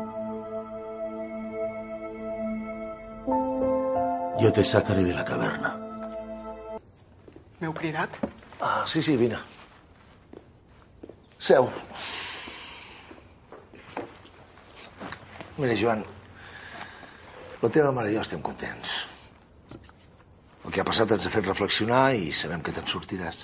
Yo 4.41 4.51
te 4.51 4.63
sacaré 4.65 5.05
de 5.05 5.13
la 5.13 5.23
caverna. 5.23 5.88
M'heu 7.59 7.73
cridat? 7.75 8.15
Ah, 8.61 8.83
sí, 8.87 9.01
sí, 9.03 9.15
vine. 9.19 9.39
Seu. 11.39 11.69
Mira, 15.59 15.75
Joan, 15.75 16.03
la 17.59 17.69
teva 17.75 17.91
mare 17.95 18.11
i 18.11 18.15
jo 18.15 18.23
estem 18.23 18.41
contents. 18.43 18.93
El 20.63 20.71
que 20.71 20.83
ha 20.83 20.87
passat 20.87 21.11
ens 21.15 21.27
ha 21.27 21.31
fet 21.33 21.47
reflexionar 21.47 22.03
i 22.15 22.31
sabem 22.35 22.61
que 22.63 22.71
te'n 22.75 22.87
sortiràs. 22.87 23.41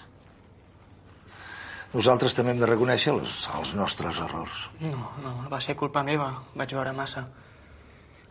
Nosaltres 1.95 2.35
també 2.35 2.51
hem 2.51 2.59
de 2.59 2.67
reconèixer 2.67 3.13
els, 3.15 3.45
els 3.55 3.71
nostres 3.75 4.19
errors. 4.23 4.65
No, 4.83 5.11
no, 5.23 5.35
va 5.51 5.61
ser 5.63 5.77
culpa 5.79 6.03
meva. 6.03 6.27
Vaig 6.59 6.75
veure 6.75 6.91
massa. 6.95 7.23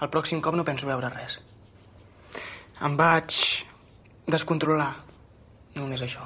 El 0.01 0.11
pròxim 0.13 0.41
cop 0.45 0.57
no 0.57 0.67
penso 0.69 0.89
veure 0.89 1.09
res. 1.13 1.39
Em 2.85 2.97
vaig 3.01 3.37
descontrolar. 4.29 4.93
Només 5.75 6.03
això. 6.07 6.25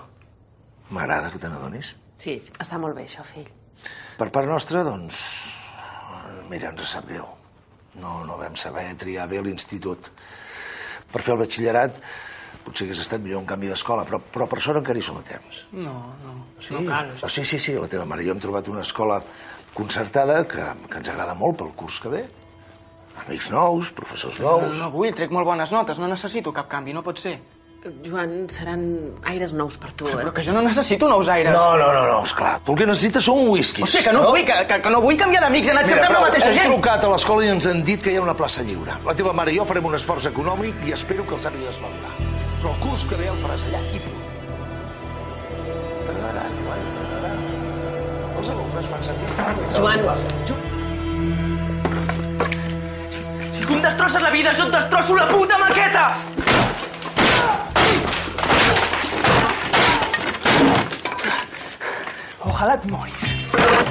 M'agrada 0.90 1.30
que 1.32 1.38
te 1.40 1.48
n'adonis. 1.50 1.94
Sí, 2.18 2.38
està 2.60 2.78
molt 2.80 2.96
bé 2.96 3.04
això, 3.06 3.24
fill. 3.24 3.48
Per 4.18 4.30
part 4.34 4.48
nostra, 4.50 4.82
doncs... 4.86 5.20
Mira, 6.48 6.70
ens 6.72 6.88
sap 6.90 7.06
greu. 7.08 7.26
No, 8.00 8.22
no 8.24 8.38
vam 8.40 8.56
saber 8.56 8.86
triar 9.00 9.26
bé 9.28 9.40
l'institut. 9.44 10.08
Per 11.12 11.22
fer 11.24 11.34
el 11.34 11.40
batxillerat 11.42 12.00
potser 12.64 12.84
hagués 12.86 12.98
estat 13.00 13.22
millor 13.24 13.40
un 13.40 13.46
canvi 13.48 13.68
d'escola, 13.70 14.04
però, 14.04 14.18
però 14.20 14.46
per 14.48 14.58
sort 14.60 14.80
encara 14.80 15.00
hi 15.00 15.04
som 15.04 15.16
a 15.20 15.22
temps. 15.24 15.62
No, 15.72 15.94
no, 16.24 16.34
Sí, 16.60 16.74
no 16.74 16.82
cal. 16.88 17.14
Oh, 17.22 17.28
sí, 17.32 17.44
sí, 17.48 17.58
sí, 17.62 17.72
la 17.76 17.88
teva 17.88 18.04
mare 18.08 18.24
i 18.24 18.28
jo 18.28 18.34
hem 18.34 18.42
trobat 18.42 18.68
una 18.68 18.82
escola 18.84 19.20
concertada 19.76 20.42
que, 20.48 20.64
que 20.90 21.00
ens 21.00 21.08
agrada 21.12 21.36
molt 21.38 21.56
pel 21.60 21.72
curs 21.78 22.00
que 22.04 22.12
ve. 22.12 22.24
Amics 23.24 23.48
nous, 23.54 23.88
professors 23.96 24.36
No, 24.40 24.58
nous... 24.62 24.76
no 24.80 24.90
vull, 24.92 25.14
trec 25.16 25.32
molt 25.34 25.48
bones 25.48 25.72
notes, 25.74 25.98
no 25.98 26.08
necessito 26.10 26.52
cap 26.56 26.68
canvi, 26.70 26.92
no 26.96 27.02
pot 27.06 27.18
ser. 27.20 27.38
Joan, 28.02 28.48
seran 28.50 28.80
aires 29.30 29.52
nous 29.54 29.76
per 29.78 29.92
tu, 29.94 30.08
eh? 30.10 30.16
Però 30.18 30.32
que 30.34 30.42
jo 30.42 30.50
no 30.52 30.62
necessito 30.66 31.06
nous 31.08 31.28
aires. 31.30 31.52
No, 31.54 31.76
no, 31.78 31.92
no, 31.94 32.00
no, 32.08 32.16
esclar. 32.26 32.56
Tu 32.66 32.72
el 32.74 32.78
que 32.80 32.86
necessites 32.90 33.22
són 33.28 33.44
whiskies. 33.52 33.86
Hòstia, 33.86 34.02
que 34.08 34.14
no, 34.16 34.24
vull, 34.32 34.42
que, 34.48 34.56
que, 34.66 34.78
que 34.82 34.90
no 34.90 34.98
vull 35.04 35.16
canviar 35.20 35.44
d'amics, 35.44 35.68
he 35.70 35.74
anat 35.76 35.86
sempre 35.86 36.08
amb 36.08 36.16
la 36.16 36.22
mateixa 36.24 36.48
hem 36.50 36.56
gent. 36.58 36.72
trucat 36.72 37.06
a 37.06 37.10
l'escola 37.12 37.44
i 37.46 37.52
ens 37.52 37.68
han 37.70 37.84
dit 37.86 38.02
que 38.02 38.10
hi 38.10 38.16
ha 38.18 38.24
una 38.24 38.34
plaça 38.34 38.64
lliure. 38.66 38.96
La 39.06 39.14
teva 39.20 39.32
mare 39.40 39.54
i 39.54 39.60
jo 39.60 39.66
farem 39.68 39.86
un 39.92 39.94
esforç 39.94 40.26
econòmic 40.32 40.82
i 40.88 40.94
espero 40.96 41.22
que 41.28 41.38
els 41.38 41.46
sàpigues 41.46 41.78
valorar. 41.84 42.16
Però 42.58 42.72
el 42.74 42.80
curs 42.82 43.04
que 43.06 43.20
ve 43.20 43.28
el 43.30 43.38
faràs 43.44 43.62
allà 43.68 43.84
i 43.94 44.02
punt. 44.02 44.18
Joan. 46.08 46.82
Els 48.38 48.50
alumnes 48.56 48.90
fan 48.90 49.06
servir... 49.06 49.26
Joan, 49.78 50.00
Si 53.54 53.62
tu 53.66 53.72
em 53.78 53.80
destrosses 53.86 54.22
la 54.22 54.34
vida, 54.34 54.52
jo 54.58 54.66
et 54.66 54.74
destrosso 54.80 55.14
la 55.14 55.30
puta 55.30 55.62
maqueta! 55.62 56.37
Ojalà 62.44 62.76
et 62.76 62.90
moris. 62.90 63.87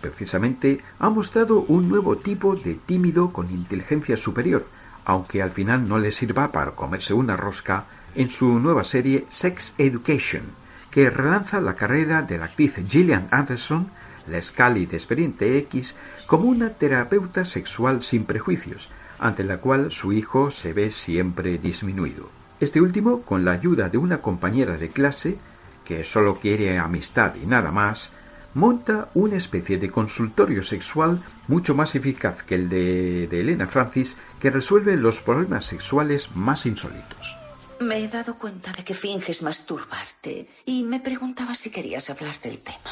Precisamente, 0.00 0.80
ha 0.98 1.08
mostrado 1.10 1.60
un 1.60 1.88
nuevo 1.88 2.16
tipo 2.16 2.56
de 2.56 2.74
tímido 2.74 3.32
con 3.32 3.50
inteligencia 3.50 4.16
superior, 4.16 4.66
aunque 5.04 5.42
al 5.42 5.50
final 5.50 5.88
no 5.88 5.98
le 5.98 6.12
sirva 6.12 6.50
para 6.50 6.72
comerse 6.72 7.14
una 7.14 7.36
rosca 7.36 7.84
en 8.14 8.30
su 8.30 8.58
nueva 8.58 8.84
serie 8.84 9.26
Sex 9.30 9.74
Education, 9.78 10.42
que 10.90 11.10
relanza 11.10 11.60
la 11.60 11.76
carrera 11.76 12.22
de 12.22 12.38
la 12.38 12.46
actriz 12.46 12.74
Gillian 12.84 13.28
Anderson, 13.30 13.88
la 14.26 14.42
Scully 14.42 14.86
de 14.86 14.96
Expediente 14.96 15.58
X, 15.58 15.94
como 16.26 16.44
una 16.44 16.70
terapeuta 16.70 17.44
sexual 17.44 18.02
sin 18.02 18.24
prejuicios, 18.24 18.88
ante 19.18 19.44
la 19.44 19.58
cual 19.58 19.92
su 19.92 20.12
hijo 20.12 20.50
se 20.50 20.72
ve 20.72 20.90
siempre 20.90 21.58
disminuido. 21.58 22.28
Este 22.58 22.80
último, 22.80 23.22
con 23.22 23.44
la 23.44 23.52
ayuda 23.52 23.88
de 23.88 23.98
una 23.98 24.18
compañera 24.18 24.76
de 24.76 24.90
clase, 24.90 25.38
que 25.84 26.04
solo 26.04 26.36
quiere 26.36 26.78
amistad 26.78 27.34
y 27.42 27.46
nada 27.46 27.70
más, 27.70 28.10
monta 28.54 29.08
una 29.14 29.36
especie 29.36 29.78
de 29.78 29.90
consultorio 29.90 30.62
sexual 30.62 31.22
mucho 31.48 31.74
más 31.74 31.94
eficaz 31.94 32.42
que 32.42 32.54
el 32.54 32.68
de, 32.68 33.26
de 33.28 33.40
Elena 33.40 33.66
Francis, 33.66 34.16
que 34.40 34.50
resuelve 34.50 34.96
los 34.96 35.20
problemas 35.20 35.64
sexuales 35.66 36.28
más 36.34 36.66
insólitos. 36.66 37.36
Me 37.80 37.98
he 37.98 38.08
dado 38.08 38.34
cuenta 38.36 38.72
de 38.72 38.84
que 38.84 38.94
finges 38.94 39.42
masturbarte 39.42 40.48
y 40.66 40.84
me 40.84 41.00
preguntaba 41.00 41.54
si 41.54 41.70
querías 41.70 42.10
hablar 42.10 42.38
del 42.40 42.58
tema. 42.58 42.90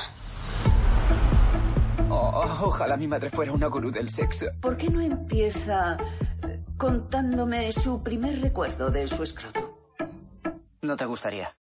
Oh, 2.11 2.42
ojalá 2.62 2.97
mi 2.97 3.07
madre 3.07 3.29
fuera 3.29 3.53
una 3.53 3.66
gurú 3.66 3.90
del 3.90 4.09
sexo. 4.09 4.47
¿Por 4.61 4.79
qué 4.79 4.88
no 4.88 5.01
empieza 5.01 5.99
eh, 6.42 6.61
contándome 6.79 7.71
su 7.73 8.03
primer 8.03 8.40
recuerdo 8.40 8.90
de 8.90 9.07
su 9.07 9.23
escroto? 9.23 9.79
No 10.81 10.97
te 10.97 11.05
gustaría. 11.05 11.58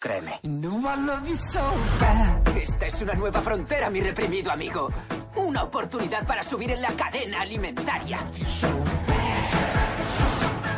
Créeme. 0.00 0.38
No, 0.44 0.78
I 0.78 0.96
love 0.96 1.28
you 1.28 1.36
so 1.36 1.60
bad. 1.98 2.56
Esta 2.56 2.86
es 2.86 3.02
una 3.02 3.14
nueva 3.14 3.40
frontera, 3.40 3.90
mi 3.90 4.00
reprimido 4.00 4.52
amigo. 4.52 4.88
Una 5.34 5.64
oportunidad 5.64 6.24
para 6.24 6.44
subir 6.44 6.70
en 6.70 6.82
la 6.82 6.92
cadena 6.92 7.40
alimentaria. 7.40 8.18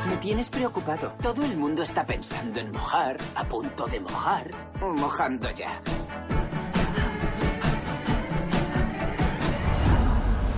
Me 0.08 0.16
tienes 0.16 0.48
preocupado. 0.48 1.12
Todo 1.20 1.44
el 1.44 1.54
mundo 1.54 1.82
está 1.82 2.06
pensando 2.06 2.60
en 2.60 2.72
mojar, 2.72 3.18
a 3.34 3.44
punto 3.44 3.84
de 3.86 4.00
mojar, 4.00 4.50
o 4.80 4.94
mojando 4.94 5.50
ya. 5.50 5.82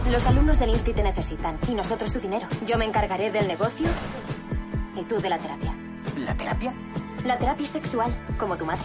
Los 0.09 0.25
alumnos 0.25 0.61
del 0.61 0.71
Insti 0.71 0.93
te 0.93 1.03
necesitan 1.03 1.59
y 1.67 1.75
nosotros 1.75 2.13
su 2.13 2.21
dinero. 2.21 2.47
Yo 2.65 2.79
me 2.79 2.85
encargaré 2.85 3.33
del 3.33 3.49
negocio 3.49 3.89
y 4.95 5.03
tú 5.03 5.21
de 5.21 5.31
la 5.31 5.39
terapia. 5.39 5.75
¿La 6.17 6.37
terapia? 6.37 6.73
La 7.25 7.39
terapia 7.39 7.67
sexual, 7.69 8.11
como 8.37 8.57
tu 8.57 8.67
madre. 8.67 8.83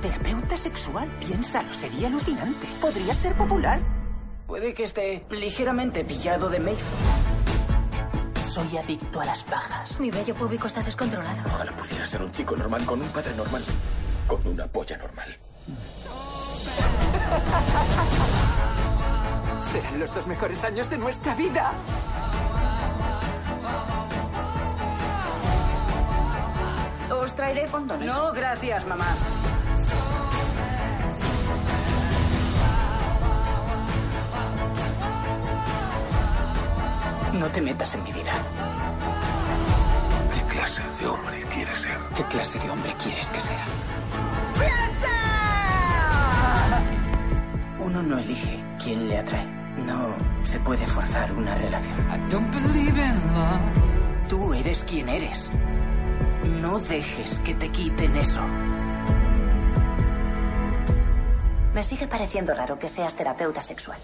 ¿Terapeuta 0.00 0.56
sexual? 0.56 1.08
Piénsalo, 1.18 1.72
sería 1.74 2.06
alucinante. 2.06 2.68
Podría 2.80 3.12
ser 3.14 3.36
popular. 3.36 3.80
Puede 4.46 4.72
que 4.74 4.84
esté 4.84 5.26
ligeramente 5.30 6.04
pillado 6.04 6.48
de 6.48 6.60
Mayfield. 6.60 6.88
Soy 8.48 8.78
adicto 8.78 9.20
a 9.20 9.24
las 9.24 9.42
pajas. 9.42 9.98
Mi 9.98 10.10
bello 10.10 10.34
público 10.36 10.68
está 10.68 10.82
descontrolado. 10.82 11.42
Ojalá 11.46 11.72
pudiera 11.76 12.06
ser 12.06 12.22
un 12.22 12.30
chico 12.30 12.54
normal 12.56 12.84
con 12.86 13.02
un 13.02 13.08
padre 13.08 13.34
normal. 13.34 13.62
Con 14.28 14.46
una 14.46 14.66
polla 14.68 14.96
normal. 14.96 15.36
Serán 19.72 19.98
los 19.98 20.14
dos 20.14 20.26
mejores 20.28 20.62
años 20.62 20.88
de 20.88 20.98
nuestra 20.98 21.34
vida. 21.34 21.72
Os 27.20 27.34
traeré 27.34 27.66
condones. 27.66 28.06
No, 28.06 28.32
gracias, 28.32 28.86
mamá. 28.86 29.16
No 37.32 37.46
te 37.48 37.60
metas 37.60 37.94
en 37.94 38.02
mi 38.04 38.12
vida. 38.12 38.32
¿Qué 40.34 40.42
clase 40.44 40.82
de 41.00 41.06
hombre 41.06 41.42
quieres 41.52 41.78
ser? 41.78 41.98
¿Qué 42.16 42.24
clase 42.24 42.58
de 42.58 42.70
hombre 42.70 42.94
quieres 43.02 43.28
que 43.30 43.40
sea? 43.40 43.64
Uno 47.78 48.02
no 48.02 48.18
elige 48.18 48.64
quién 48.82 49.08
le 49.08 49.18
atrae. 49.18 49.46
No 49.86 50.14
se 50.42 50.58
puede 50.60 50.86
forzar 50.86 51.32
una 51.32 51.54
relación. 51.54 52.00
I 52.10 52.30
don't 52.30 52.50
believe 52.52 52.98
in 53.00 53.16
love. 53.34 53.60
Tú 54.28 54.52
eres 54.54 54.84
quien 54.84 55.08
eres. 55.08 55.50
No 56.48 56.78
dejes 56.78 57.38
que 57.40 57.54
te 57.54 57.68
quiten 57.70 58.16
eso. 58.16 58.40
Me 61.74 61.82
sigue 61.82 62.08
pareciendo 62.08 62.54
raro 62.54 62.78
que 62.78 62.88
seas 62.88 63.14
terapeuta 63.14 63.60
sexual. 63.60 63.98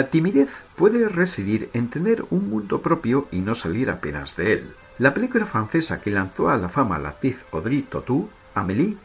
La 0.00 0.08
timidez 0.08 0.48
puede 0.76 1.10
residir 1.10 1.68
en 1.74 1.90
tener 1.90 2.24
un 2.30 2.48
mundo 2.48 2.80
propio 2.80 3.28
y 3.30 3.40
no 3.40 3.54
salir 3.54 3.90
apenas 3.90 4.34
de 4.34 4.54
él. 4.54 4.70
La 4.98 5.12
película 5.12 5.44
francesa 5.44 6.00
que 6.00 6.10
lanzó 6.10 6.48
a 6.48 6.56
la 6.56 6.70
fama 6.70 6.96
a 6.96 6.98
la 7.00 7.10
actriz 7.10 7.36
Audrey 7.52 7.82
Tautou, 7.82 8.30
Amélie, 8.54 8.96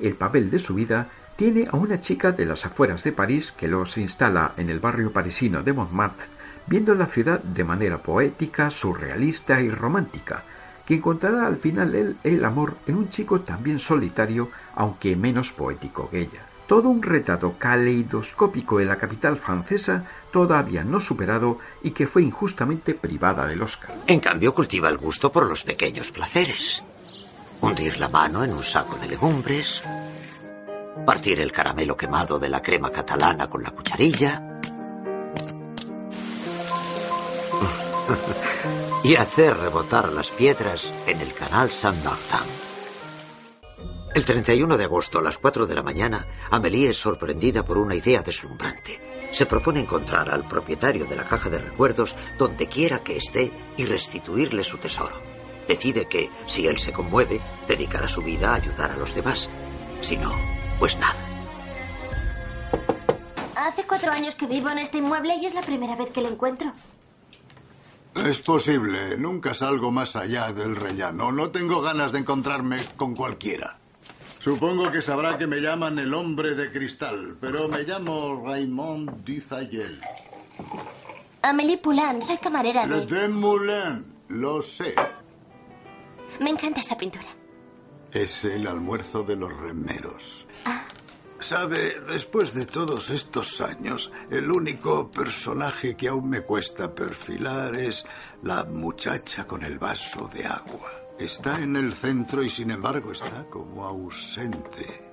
el 0.00 0.14
papel 0.14 0.50
de 0.50 0.58
su 0.58 0.74
vida, 0.74 1.06
tiene 1.36 1.68
a 1.70 1.76
una 1.76 2.00
chica 2.00 2.32
de 2.32 2.46
las 2.46 2.66
afueras 2.66 3.04
de 3.04 3.12
París 3.12 3.52
que 3.52 3.68
los 3.68 3.96
instala 3.96 4.54
en 4.56 4.70
el 4.70 4.80
barrio 4.80 5.12
parisino 5.12 5.62
de 5.62 5.72
Montmartre, 5.72 6.26
viendo 6.66 6.96
la 6.96 7.06
ciudad 7.06 7.38
de 7.38 7.62
manera 7.62 7.98
poética, 7.98 8.72
surrealista 8.72 9.60
y 9.60 9.70
romántica, 9.70 10.42
que 10.84 10.94
encontrará 10.94 11.46
al 11.46 11.58
final 11.58 11.94
el, 11.94 12.16
el 12.24 12.44
amor 12.44 12.74
en 12.88 12.96
un 12.96 13.08
chico 13.08 13.42
también 13.42 13.78
solitario, 13.78 14.50
aunque 14.74 15.14
menos 15.14 15.52
poético 15.52 16.10
que 16.10 16.22
ella. 16.22 16.49
Todo 16.70 16.88
un 16.88 17.02
retrato 17.02 17.56
caleidoscópico 17.58 18.78
de 18.78 18.84
la 18.84 18.94
capital 18.94 19.38
francesa 19.38 20.04
todavía 20.30 20.84
no 20.84 21.00
superado 21.00 21.58
y 21.82 21.90
que 21.90 22.06
fue 22.06 22.22
injustamente 22.22 22.94
privada 22.94 23.44
del 23.48 23.60
Oscar. 23.60 23.92
En 24.06 24.20
cambio, 24.20 24.54
cultiva 24.54 24.88
el 24.88 24.96
gusto 24.96 25.32
por 25.32 25.46
los 25.46 25.64
pequeños 25.64 26.12
placeres. 26.12 26.80
Hundir 27.60 27.98
la 27.98 28.06
mano 28.06 28.44
en 28.44 28.52
un 28.52 28.62
saco 28.62 28.96
de 28.98 29.08
legumbres, 29.08 29.82
partir 31.04 31.40
el 31.40 31.50
caramelo 31.50 31.96
quemado 31.96 32.38
de 32.38 32.48
la 32.48 32.62
crema 32.62 32.92
catalana 32.92 33.48
con 33.48 33.64
la 33.64 33.72
cucharilla 33.72 34.60
y 39.02 39.16
hacer 39.16 39.56
rebotar 39.56 40.12
las 40.12 40.30
piedras 40.30 40.88
en 41.08 41.20
el 41.20 41.34
canal 41.34 41.68
Saint-Martin. 41.72 42.69
El 44.12 44.24
31 44.24 44.76
de 44.76 44.84
agosto 44.84 45.20
a 45.20 45.22
las 45.22 45.38
4 45.38 45.66
de 45.66 45.74
la 45.76 45.84
mañana, 45.84 46.26
Amélie 46.50 46.90
es 46.90 46.96
sorprendida 46.96 47.64
por 47.64 47.78
una 47.78 47.94
idea 47.94 48.22
deslumbrante. 48.22 49.30
Se 49.30 49.46
propone 49.46 49.80
encontrar 49.80 50.28
al 50.30 50.48
propietario 50.48 51.04
de 51.04 51.14
la 51.14 51.28
caja 51.28 51.48
de 51.48 51.58
recuerdos 51.58 52.16
donde 52.36 52.66
quiera 52.66 53.04
que 53.04 53.16
esté 53.16 53.52
y 53.76 53.84
restituirle 53.84 54.64
su 54.64 54.78
tesoro. 54.78 55.22
Decide 55.68 56.06
que, 56.06 56.28
si 56.46 56.66
él 56.66 56.78
se 56.78 56.92
conmueve, 56.92 57.40
dedicará 57.68 58.08
su 58.08 58.20
vida 58.20 58.50
a 58.50 58.54
ayudar 58.56 58.90
a 58.90 58.96
los 58.96 59.14
demás. 59.14 59.48
Si 60.00 60.16
no, 60.16 60.32
pues 60.80 60.96
nada. 60.98 61.24
Hace 63.54 63.84
cuatro 63.86 64.10
años 64.10 64.34
que 64.34 64.46
vivo 64.46 64.70
en 64.70 64.78
este 64.78 64.98
inmueble 64.98 65.36
y 65.36 65.46
es 65.46 65.54
la 65.54 65.62
primera 65.62 65.94
vez 65.94 66.10
que 66.10 66.20
lo 66.20 66.28
encuentro. 66.28 66.72
Es 68.16 68.40
posible. 68.40 69.16
Nunca 69.16 69.54
salgo 69.54 69.92
más 69.92 70.16
allá 70.16 70.52
del 70.52 70.74
rellano. 70.74 71.30
No 71.30 71.50
tengo 71.50 71.80
ganas 71.80 72.10
de 72.10 72.18
encontrarme 72.18 72.78
con 72.96 73.14
cualquiera. 73.14 73.79
Supongo 74.40 74.90
que 74.90 75.02
sabrá 75.02 75.36
que 75.36 75.46
me 75.46 75.60
llaman 75.60 75.98
el 75.98 76.14
hombre 76.14 76.54
de 76.54 76.72
cristal, 76.72 77.36
pero 77.40 77.68
me 77.68 77.82
llamo 77.82 78.42
Raymond 78.42 79.22
Dufayel. 79.22 80.00
Amélie 81.42 81.76
Poulain, 81.76 82.22
soy 82.22 82.38
camarera 82.38 82.86
Le 82.86 83.00
de... 83.00 83.06
Demoulin, 83.06 84.04
lo 84.28 84.62
sé. 84.62 84.94
Me 86.40 86.48
encanta 86.48 86.80
esa 86.80 86.96
pintura. 86.96 87.26
Es 88.12 88.44
el 88.46 88.66
almuerzo 88.66 89.22
de 89.24 89.36
los 89.36 89.54
remeros. 89.54 90.46
Sabe, 91.38 92.00
después 92.08 92.54
de 92.54 92.64
todos 92.64 93.10
estos 93.10 93.60
años, 93.60 94.10
el 94.30 94.50
único 94.50 95.10
personaje 95.10 95.96
que 95.96 96.08
aún 96.08 96.30
me 96.30 96.40
cuesta 96.40 96.94
perfilar 96.94 97.76
es 97.76 98.06
la 98.42 98.64
muchacha 98.64 99.46
con 99.46 99.64
el 99.64 99.78
vaso 99.78 100.28
de 100.32 100.46
agua. 100.46 100.99
Está 101.20 101.60
en 101.60 101.76
el 101.76 101.92
centro 101.92 102.42
y 102.42 102.48
sin 102.48 102.70
embargo 102.70 103.12
está 103.12 103.44
como 103.50 103.84
ausente. 103.84 105.06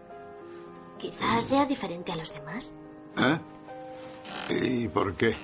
Quizás 0.98 1.44
sea 1.44 1.66
diferente 1.66 2.14
a 2.14 2.16
los 2.16 2.34
demás. 2.34 2.72
¿Eh? 3.18 3.40
¿Y 4.50 4.88
por 4.88 5.14
qué? 5.16 5.36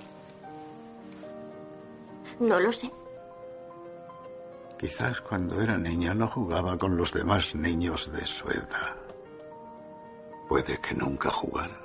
No 2.40 2.62
lo 2.62 2.72
sé. 2.72 2.90
Quizás 4.80 5.20
cuando 5.20 5.62
era 5.62 5.78
niña 5.78 6.14
no 6.14 6.30
jugaba 6.30 6.78
con 6.78 6.96
los 6.96 7.12
demás 7.12 7.54
niños 7.56 8.10
de 8.14 8.26
su 8.26 8.48
edad. 8.50 8.96
Puede 10.48 10.80
que 10.80 10.96
nunca 10.96 11.30
jugara. 11.30 11.83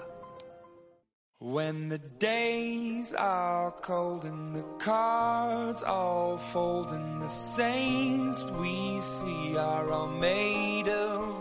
When 1.41 1.89
the 1.89 2.01
days 2.19 3.15
are 3.17 3.73
cold 3.81 4.25
and 4.25 4.57
the 4.57 4.65
cards 4.85 5.85
all 5.85 6.37
fold 6.37 6.89
the 6.91 7.29
saints 7.29 8.45
we 8.61 9.01
see 9.01 9.57
are 9.57 9.89
all 9.89 10.09
made 10.09 10.89
of. 10.89 11.39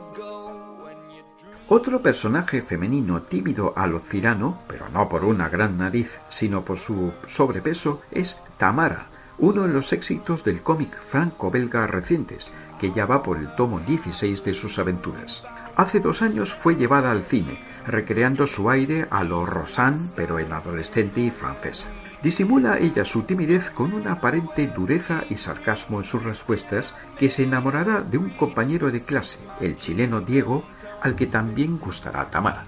Otro 1.70 2.02
personaje 2.02 2.62
femenino 2.62 3.24
tímido 3.24 3.74
a 3.76 3.88
lo 3.88 4.00
cirano, 4.00 4.60
pero 4.68 4.88
no 4.90 5.10
por 5.10 5.26
una 5.26 5.50
gran 5.50 5.80
nariz, 5.80 6.12
sino 6.30 6.64
por 6.64 6.78
su 6.78 7.12
sobrepeso, 7.28 8.02
es 8.12 8.38
Tamara, 8.58 9.08
uno 9.40 9.64
de 9.64 9.74
los 9.74 9.92
éxitos 9.92 10.44
del 10.44 10.62
cómic 10.62 10.96
franco-belga 11.10 11.88
recientes, 11.88 12.52
que 12.80 12.94
ya 12.94 13.06
va 13.06 13.24
por 13.24 13.38
el 13.38 13.54
tomo 13.56 13.80
16 13.80 14.44
de 14.44 14.54
sus 14.54 14.80
aventuras. 14.80 15.44
Hace 15.78 16.00
dos 16.00 16.24
años 16.24 16.56
fue 16.56 16.76
llevada 16.76 17.12
al 17.12 17.24
cine, 17.24 17.60
recreando 17.86 18.48
su 18.48 18.72
aire 18.72 19.06
a 19.12 19.24
lo 19.24 19.46
Rosanne, 19.46 20.10
pero 20.16 20.40
en 20.40 20.52
adolescente 20.52 21.22
y 21.22 21.30
francesa. 21.30 21.86
Disimula 22.24 22.80
ella 22.80 23.06
su 23.06 23.22
timidez 23.22 23.70
con 23.70 23.94
una 23.94 24.14
aparente 24.14 24.66
dureza 24.66 25.24
y 25.30 25.38
sarcasmo 25.38 26.00
en 26.00 26.06
sus 26.06 26.24
respuestas 26.24 26.96
que 27.20 27.30
se 27.30 27.44
enamorará 27.44 28.02
de 28.02 28.18
un 28.18 28.32
compañero 28.32 28.90
de 28.90 29.04
clase, 29.04 29.38
el 29.62 29.78
chileno 29.78 30.22
Diego, 30.22 30.64
al 31.04 31.16
que 31.16 31.28
también 31.28 31.78
gustará 31.78 32.26
Tamara. 32.32 32.66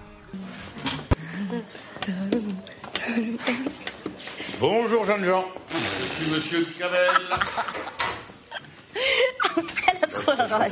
Bonjour, 4.60 5.08
jeunes 5.08 5.28
gens. 5.28 5.46
Je 5.70 6.06
suis 6.06 6.32
Monsieur 6.32 6.64
Cabel. 6.78 7.99
Elle 10.12 10.16
a 10.16 10.22
trop 10.22 10.38
la 10.38 10.58
rage. 10.58 10.72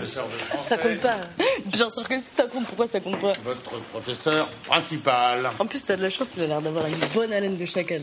Ça 0.63 0.77
compte 0.77 0.99
pas. 0.99 1.17
Bien 1.65 1.89
sûr 1.89 2.07
que 2.07 2.19
si 2.19 2.29
ça 2.35 2.43
compte, 2.43 2.65
pourquoi 2.65 2.87
ça 2.87 2.99
compte 2.99 3.19
pas 3.19 3.31
Votre 3.45 3.79
professeur 3.91 4.49
principal. 4.67 5.49
En 5.59 5.65
plus, 5.65 5.83
t'as 5.83 5.95
de 5.95 6.01
la 6.01 6.09
chance, 6.09 6.31
il 6.37 6.43
a 6.43 6.47
l'air 6.47 6.61
d'avoir 6.61 6.85
une 6.87 6.95
bonne 7.13 7.33
haleine 7.33 7.57
de 7.57 7.65
chacal. 7.65 8.01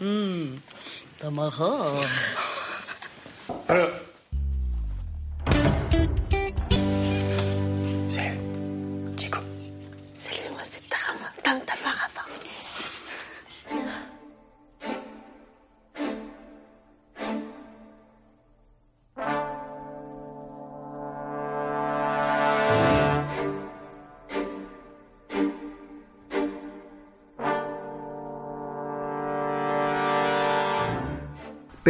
Hum, 0.00 0.58
Tamara. 1.18 1.92
Alors, 3.68 3.90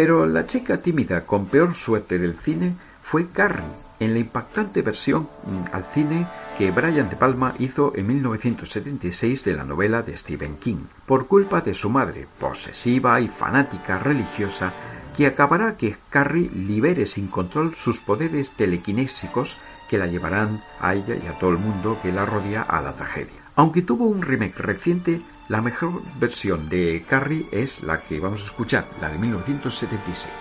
Pero 0.00 0.24
la 0.24 0.46
chica 0.46 0.78
tímida 0.78 1.26
con 1.26 1.44
peor 1.44 1.74
suerte 1.74 2.18
del 2.18 2.34
cine 2.38 2.74
fue 3.02 3.28
Carrie, 3.28 3.66
en 3.98 4.14
la 4.14 4.20
impactante 4.20 4.80
versión 4.80 5.24
mm, 5.44 5.74
al 5.74 5.84
cine 5.92 6.26
que 6.56 6.70
Brian 6.70 7.10
De 7.10 7.16
Palma 7.16 7.54
hizo 7.58 7.92
en 7.94 8.06
1976 8.06 9.44
de 9.44 9.52
la 9.52 9.64
novela 9.64 10.00
de 10.00 10.16
Stephen 10.16 10.56
King, 10.56 10.86
por 11.04 11.26
culpa 11.26 11.60
de 11.60 11.74
su 11.74 11.90
madre, 11.90 12.26
posesiva 12.38 13.20
y 13.20 13.28
fanática 13.28 13.98
religiosa, 13.98 14.72
que 15.14 15.26
acabará 15.26 15.76
que 15.76 15.96
Carrie 16.08 16.48
libere 16.48 17.06
sin 17.06 17.26
control 17.26 17.74
sus 17.74 17.98
poderes 17.98 18.52
telequinésicos 18.52 19.58
que 19.90 19.98
la 19.98 20.06
llevarán 20.06 20.62
a 20.80 20.94
ella 20.94 21.16
y 21.22 21.26
a 21.26 21.38
todo 21.38 21.50
el 21.50 21.58
mundo 21.58 21.98
que 22.02 22.10
la 22.10 22.24
rodea 22.24 22.62
a 22.62 22.80
la 22.80 22.94
tragedia. 22.94 23.42
Aunque 23.54 23.82
tuvo 23.82 24.06
un 24.06 24.22
remake 24.22 24.56
reciente, 24.56 25.20
la 25.50 25.60
mejor 25.60 26.00
versión 26.20 26.68
de 26.68 27.04
Carrie 27.08 27.44
es 27.50 27.82
la 27.82 28.00
que 28.00 28.20
vamos 28.20 28.42
a 28.42 28.44
escuchar, 28.44 28.86
la 29.00 29.10
de 29.10 29.18
1976. 29.18 30.32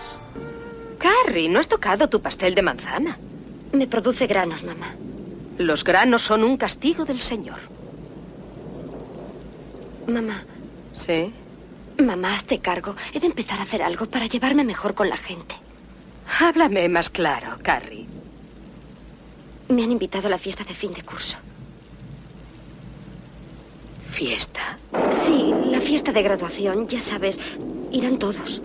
Carrie, 1.00 1.48
no 1.48 1.58
has 1.58 1.66
tocado 1.66 2.08
tu 2.08 2.22
pastel 2.22 2.54
de 2.54 2.62
manzana. 2.62 3.18
Me 3.72 3.88
produce 3.88 4.28
granos, 4.28 4.62
mamá. 4.62 4.94
Los 5.58 5.82
granos 5.82 6.22
son 6.22 6.44
un 6.44 6.56
castigo 6.56 7.04
del 7.04 7.20
Señor. 7.22 7.58
Mamá, 10.06 10.44
¿Sí? 10.92 11.32
mamá, 11.98 12.36
hazte 12.36 12.60
cargo. 12.60 12.94
He 13.12 13.18
de 13.18 13.26
empezar 13.26 13.58
a 13.58 13.64
hacer 13.64 13.82
algo 13.82 14.06
para 14.06 14.26
llevarme 14.26 14.62
mejor 14.62 14.94
con 14.94 15.08
la 15.08 15.16
gente. 15.16 15.56
Háblame 16.38 16.88
más 16.88 17.10
claro, 17.10 17.58
Carrie. 17.62 18.06
Me 19.70 19.82
han 19.82 19.90
invitado 19.90 20.28
a 20.28 20.30
la 20.30 20.38
fiesta 20.38 20.62
de 20.62 20.74
fin 20.74 20.94
de 20.94 21.02
curso. 21.02 21.36
¿Fiesta? 24.10 24.78
Sí, 25.12 25.52
la 25.70 25.80
fiesta 25.80 26.12
de 26.12 26.22
graduación, 26.22 26.86
ya 26.88 27.00
sabes. 27.00 27.38
Irán 27.92 28.18
todos. 28.18 28.60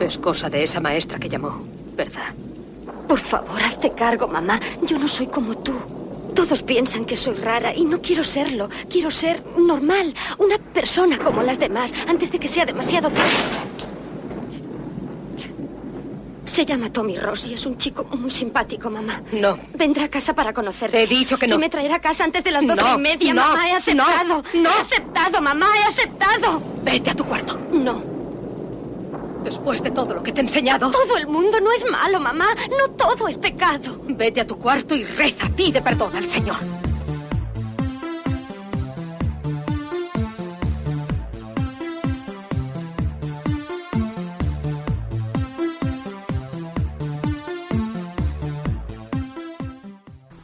Es 0.00 0.18
cosa 0.18 0.48
de 0.50 0.62
esa 0.62 0.80
maestra 0.80 1.18
que 1.18 1.28
llamó, 1.28 1.62
¿verdad? 1.96 2.34
Por 3.06 3.20
favor, 3.20 3.62
hazte 3.62 3.92
cargo, 3.92 4.26
mamá. 4.28 4.60
Yo 4.82 4.98
no 4.98 5.08
soy 5.08 5.26
como 5.26 5.54
tú. 5.56 5.74
Todos 6.34 6.62
piensan 6.62 7.04
que 7.04 7.16
soy 7.16 7.34
rara 7.34 7.72
y 7.74 7.84
no 7.84 8.00
quiero 8.00 8.24
serlo. 8.24 8.68
Quiero 8.88 9.10
ser 9.10 9.42
normal, 9.56 10.14
una 10.38 10.58
persona 10.72 11.18
como 11.18 11.42
las 11.42 11.58
demás, 11.58 11.92
antes 12.06 12.30
de 12.32 12.38
que 12.38 12.48
sea 12.48 12.64
demasiado 12.64 13.10
tarde. 13.10 13.89
Se 16.50 16.66
llama 16.66 16.90
Tommy 16.90 17.16
Ross 17.16 17.46
y 17.46 17.54
es 17.54 17.64
un 17.64 17.76
chico 17.78 18.04
muy 18.10 18.28
simpático, 18.30 18.90
mamá. 18.90 19.22
No. 19.30 19.56
Vendrá 19.72 20.06
a 20.06 20.08
casa 20.08 20.34
para 20.34 20.52
conocerte. 20.52 21.00
He 21.00 21.06
dicho 21.06 21.38
que 21.38 21.46
no. 21.46 21.54
Y 21.54 21.58
me 21.58 21.68
traerá 21.70 21.94
a 21.96 22.00
casa 22.00 22.24
antes 22.24 22.42
de 22.42 22.50
las 22.50 22.66
doce 22.66 22.82
No, 22.82 22.94
y 22.96 22.98
media, 22.98 23.32
no, 23.32 23.40
mamá. 23.42 23.68
He 23.68 23.72
aceptado. 23.74 24.42
no. 24.54 24.68
He 24.68 24.80
aceptado, 24.82 25.40
mamá. 25.40 25.66
He 25.76 25.88
aceptado. 25.90 26.60
Vete 26.82 27.10
a 27.10 27.14
tu 27.14 27.24
cuarto. 27.24 27.56
No. 27.70 28.02
Después 29.44 29.80
de 29.80 29.92
todo 29.92 30.12
lo 30.12 30.24
que 30.24 30.32
te 30.32 30.40
he 30.40 30.42
enseñado. 30.44 30.90
Todo 30.90 31.16
el 31.16 31.28
mundo 31.28 31.60
no 31.60 31.70
es 31.70 31.88
malo, 31.88 32.18
mamá. 32.18 32.46
No 32.68 32.94
todo 32.96 33.28
es 33.28 33.38
pecado. 33.38 34.00
Vete 34.08 34.40
a 34.40 34.46
tu 34.46 34.58
cuarto 34.58 34.96
y 34.96 35.04
reza. 35.04 35.48
Pide 35.56 35.80
perdón 35.82 36.16
al 36.16 36.28
Señor. 36.28 36.56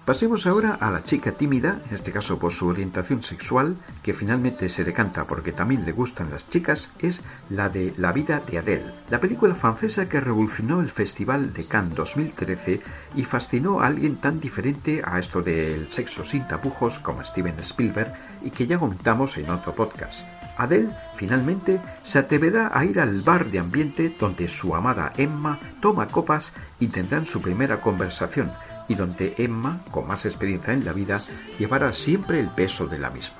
Pasemos 0.06 0.46
ahora 0.46 0.78
a 0.80 0.92
la 0.92 1.02
chica 1.02 1.32
tímida, 1.32 1.80
en 1.88 1.96
este 1.96 2.12
caso 2.12 2.38
por 2.38 2.52
su 2.52 2.68
orientación 2.68 3.24
sexual, 3.24 3.74
que 4.04 4.14
finalmente 4.14 4.68
se 4.68 4.84
decanta 4.84 5.24
porque 5.24 5.50
también 5.50 5.84
le 5.84 5.90
gustan 5.90 6.30
las 6.30 6.48
chicas, 6.48 6.92
es 7.00 7.24
la 7.50 7.70
de 7.70 7.92
La 7.96 8.12
vida 8.12 8.40
de 8.48 8.58
Adele, 8.58 8.92
la 9.10 9.18
película 9.18 9.56
francesa 9.56 10.08
que 10.08 10.20
revolucionó 10.20 10.80
el 10.80 10.92
Festival 10.92 11.52
de 11.52 11.64
Cannes 11.64 11.96
2013 11.96 12.82
y 13.16 13.24
fascinó 13.24 13.80
a 13.80 13.88
alguien 13.88 14.14
tan 14.14 14.38
diferente 14.38 15.02
a 15.04 15.18
esto 15.18 15.42
del 15.42 15.90
sexo 15.90 16.24
sin 16.24 16.46
tapujos 16.46 17.00
como 17.00 17.24
Steven 17.24 17.58
Spielberg 17.58 18.14
y 18.44 18.52
que 18.52 18.68
ya 18.68 18.78
comentamos 18.78 19.36
en 19.38 19.50
otro 19.50 19.74
podcast. 19.74 20.20
Adele 20.56 20.90
finalmente 21.16 21.80
se 22.02 22.18
atreverá 22.18 22.70
a 22.72 22.84
ir 22.84 23.00
al 23.00 23.20
bar 23.22 23.46
de 23.46 23.58
ambiente 23.58 24.14
donde 24.20 24.48
su 24.48 24.74
amada 24.74 25.12
Emma 25.16 25.58
toma 25.80 26.08
copas 26.08 26.52
y 26.78 26.86
tendrán 26.86 27.26
su 27.26 27.40
primera 27.40 27.80
conversación, 27.80 28.52
y 28.88 28.94
donde 28.94 29.34
Emma, 29.38 29.78
con 29.90 30.06
más 30.06 30.24
experiencia 30.24 30.72
en 30.72 30.84
la 30.84 30.92
vida, 30.92 31.20
llevará 31.58 31.92
siempre 31.92 32.40
el 32.40 32.48
peso 32.48 32.86
de 32.86 32.98
la 32.98 33.10
misma. 33.10 33.36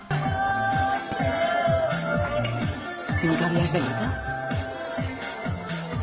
¿Nunca 3.23 3.47
habías 3.47 3.73
venido? 3.73 3.97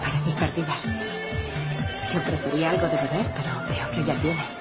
Pareces 0.01 0.33
perdida. 0.35 0.73
Te 2.11 2.17
ofrecería 2.17 2.69
algo 2.71 2.87
de 2.87 2.95
beber, 2.95 3.33
pero 3.35 3.49
veo 3.69 3.91
que 3.91 4.03
ya 4.03 4.21
tienes. 4.21 4.57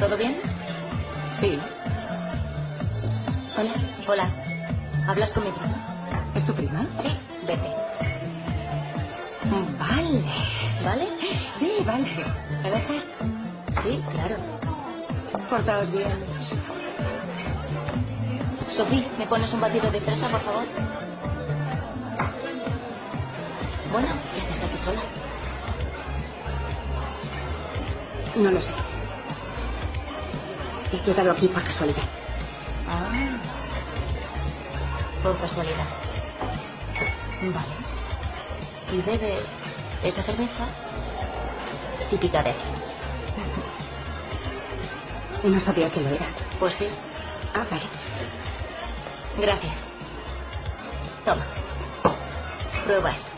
¿Todo 0.00 0.16
bien? 0.16 0.36
Sí. 1.32 1.58
Hola. 3.56 3.70
Hola. 4.06 4.30
¿Hablas 5.08 5.32
con 5.32 5.44
mi 5.44 5.50
prima? 5.50 6.32
¿Es 6.34 6.44
tu 6.44 6.52
prima? 6.52 6.86
Sí, 7.00 7.08
vete. 7.46 7.68
Vale. 9.78 10.67
¿Vale? 10.84 11.08
Sí, 11.58 11.72
vale. 11.84 12.08
¿Me 12.62 12.70
dejas? 12.70 13.10
Sí, 13.82 14.02
claro. 14.12 14.36
Portaos 15.50 15.90
bien. 15.90 16.24
Sofía, 18.68 19.04
¿me 19.18 19.26
pones 19.26 19.52
un 19.52 19.60
batido 19.60 19.90
de 19.90 20.00
fresa, 20.00 20.28
por 20.28 20.40
favor? 20.40 20.64
Bueno, 23.92 24.08
¿qué 24.34 24.40
haces 24.40 24.64
aquí 24.64 24.76
sola? 24.76 25.00
No 28.36 28.50
lo 28.50 28.60
sé. 28.60 28.72
He 30.92 30.96
llegado 31.06 31.32
aquí 31.32 31.48
por 31.48 31.64
casualidad. 31.64 32.02
Ah. 32.88 33.08
Por 35.22 35.38
casualidad. 35.38 35.86
Vale. 37.42 37.78
¿Y 38.92 39.02
bebes 39.02 39.62
esa 40.02 40.22
cerveza? 40.22 40.66
Típica 42.10 42.42
de 42.42 42.50
aquí. 42.50 42.68
No 45.44 45.60
sabía 45.60 45.90
que 45.90 46.00
lo 46.00 46.08
era. 46.08 46.26
Pues 46.58 46.74
sí. 46.74 46.86
Ah, 47.54 47.66
vale. 47.70 47.82
Gracias. 49.38 49.84
Toma. 51.24 51.44
Prueba 52.84 53.12
esto. 53.12 53.28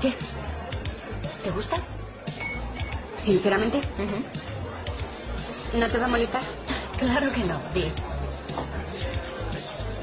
¿Qué? 0.00 0.14
¿Te 1.44 1.50
gusta? 1.50 1.76
Sinceramente, 3.18 3.80
¿no 5.74 5.88
te 5.88 5.98
va 5.98 6.06
a 6.06 6.08
molestar? 6.08 6.42
Claro 6.98 7.32
que 7.32 7.44
no, 7.44 7.60
di. 7.72 7.92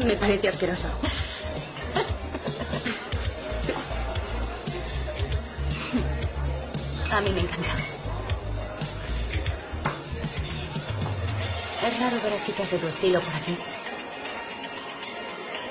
Me 0.06 0.16
parece 0.16 0.48
asqueroso. 0.48 0.88
A 7.12 7.22
mí 7.22 7.32
me 7.32 7.42
encanta. 7.42 7.76
Es 11.86 12.00
raro 12.00 12.22
ver 12.22 12.34
a 12.34 12.42
chicas 12.42 12.72
de 12.72 12.78
tu 12.80 12.88
estilo 12.88 13.20
por 13.22 13.36
aquí. 13.36 13.58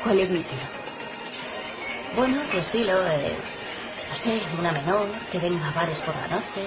¿Cuál 0.02 0.20
es 0.20 0.30
mi 0.30 0.38
estilo? 0.38 0.62
Bueno, 2.16 2.42
tu 2.50 2.58
estilo, 2.58 3.06
eh, 3.06 3.36
no 4.08 4.14
sé, 4.14 4.40
una 4.58 4.72
menor 4.72 5.08
que 5.30 5.38
venga 5.38 5.68
a 5.68 5.72
bares 5.72 6.00
por 6.00 6.16
la 6.16 6.28
noche. 6.28 6.60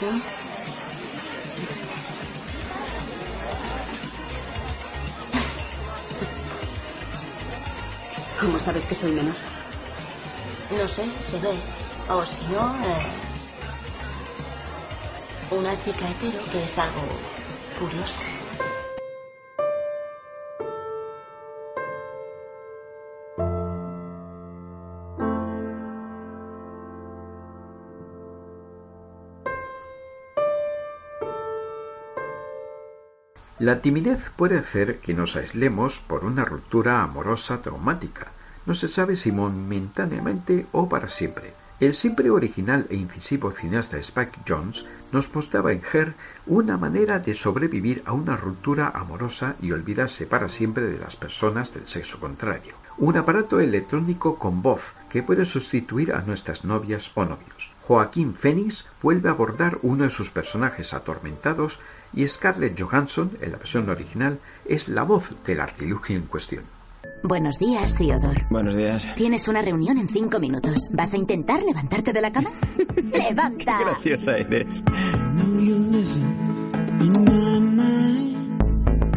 ¿Mm? 0.00 0.39
¿Cómo 8.40 8.58
sabes 8.58 8.86
que 8.86 8.94
soy 8.94 9.12
menor? 9.12 9.34
No 10.70 10.88
sé, 10.88 11.04
se 11.20 11.38
ve. 11.40 11.50
O 12.08 12.24
si 12.24 12.42
no, 12.46 12.74
eh, 12.82 13.02
una 15.50 15.78
chica 15.78 16.08
hetero 16.08 16.42
que 16.50 16.64
es 16.64 16.78
algo 16.78 17.02
curiosa. 17.78 18.22
La 33.60 33.82
timidez 33.82 34.30
puede 34.36 34.56
hacer 34.56 35.00
que 35.00 35.12
nos 35.12 35.36
aislemos 35.36 36.00
por 36.00 36.24
una 36.24 36.46
ruptura 36.46 37.02
amorosa 37.02 37.60
traumática. 37.60 38.28
No 38.64 38.72
se 38.72 38.88
sabe 38.88 39.16
si 39.16 39.32
momentáneamente 39.32 40.64
o 40.72 40.88
para 40.88 41.10
siempre. 41.10 41.52
El 41.78 41.94
siempre 41.94 42.30
original 42.30 42.86
e 42.88 42.96
incisivo 42.96 43.50
cineasta 43.50 43.98
Spike 43.98 44.40
Jones 44.48 44.86
nos 45.12 45.34
mostraba 45.34 45.72
en 45.72 45.82
Her 45.92 46.14
una 46.46 46.78
manera 46.78 47.18
de 47.18 47.34
sobrevivir 47.34 48.02
a 48.06 48.14
una 48.14 48.34
ruptura 48.34 48.92
amorosa 48.94 49.56
y 49.60 49.72
olvidarse 49.72 50.24
para 50.24 50.48
siempre 50.48 50.86
de 50.86 50.98
las 50.98 51.16
personas 51.16 51.74
del 51.74 51.86
sexo 51.86 52.18
contrario. 52.18 52.72
Un 52.96 53.18
aparato 53.18 53.60
electrónico 53.60 54.38
con 54.38 54.62
voz 54.62 54.94
que 55.10 55.22
puede 55.22 55.44
sustituir 55.44 56.14
a 56.14 56.22
nuestras 56.22 56.64
novias 56.64 57.10
o 57.14 57.26
novios. 57.26 57.72
Joaquín 57.86 58.34
Phoenix 58.34 58.86
vuelve 59.02 59.28
a 59.28 59.32
abordar 59.32 59.78
uno 59.82 60.04
de 60.04 60.10
sus 60.10 60.30
personajes 60.30 60.94
atormentados 60.94 61.78
y 62.14 62.26
Scarlett 62.28 62.80
Johansson, 62.80 63.30
en 63.40 63.52
la 63.52 63.58
versión 63.58 63.88
original, 63.88 64.38
es 64.64 64.88
la 64.88 65.02
voz 65.02 65.24
del 65.46 65.60
artilugio 65.60 66.16
en 66.16 66.22
cuestión. 66.22 66.64
Buenos 67.22 67.58
días, 67.58 67.96
Theodore. 67.96 68.46
Buenos 68.50 68.74
días. 68.74 69.14
Tienes 69.14 69.46
una 69.48 69.60
reunión 69.62 69.98
en 69.98 70.08
cinco 70.08 70.40
minutos. 70.40 70.90
¿Vas 70.92 71.12
a 71.12 71.16
intentar 71.18 71.62
levantarte 71.62 72.12
de 72.12 72.20
la 72.20 72.32
cama? 72.32 72.50
¡Levanta! 73.12 73.78
Qué 73.78 73.84
graciosa 73.84 74.36
eres. 74.38 74.82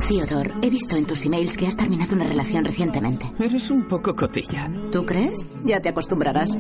Theodore, 0.08 0.52
he 0.62 0.70
visto 0.70 0.98
en 0.98 1.06
tus 1.06 1.26
emails 1.26 1.56
que 1.56 1.68
has 1.68 1.78
terminado 1.78 2.14
una 2.14 2.26
relación 2.26 2.66
recientemente. 2.66 3.26
Eres 3.40 3.70
un 3.70 3.88
poco 3.88 4.16
cotilla. 4.16 4.70
¿Tú 4.92 5.06
crees? 5.06 5.50
Ya 5.64 5.82
te 5.82 5.90
acostumbrarás. 5.90 6.58